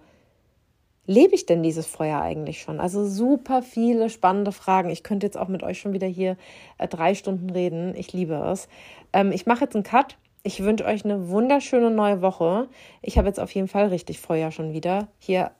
[1.06, 2.80] Lebe ich denn dieses Feuer eigentlich schon?
[2.80, 4.90] Also super viele spannende Fragen.
[4.90, 6.36] Ich könnte jetzt auch mit euch schon wieder hier
[6.76, 7.94] äh, drei Stunden reden.
[7.96, 8.68] Ich liebe es.
[9.12, 10.16] Ähm, ich mache jetzt einen Cut.
[10.42, 12.68] Ich wünsche euch eine wunderschöne neue Woche.
[13.02, 15.08] Ich habe jetzt auf jeden Fall richtig Feuer schon wieder.
[15.18, 15.50] Hier,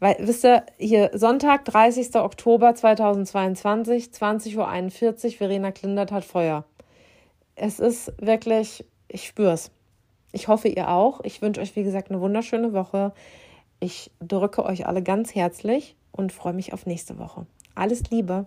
[0.00, 2.14] weil, wisst ihr, hier Sonntag, 30.
[2.16, 6.64] Oktober 2022, 20.41 Uhr, Verena Klindert hat Feuer.
[7.56, 9.72] Es ist wirklich, ich spüre es.
[10.30, 11.20] Ich hoffe, ihr auch.
[11.24, 13.12] Ich wünsche euch, wie gesagt, eine wunderschöne Woche.
[13.80, 17.46] Ich drücke euch alle ganz herzlich und freue mich auf nächste Woche.
[17.74, 18.46] Alles Liebe.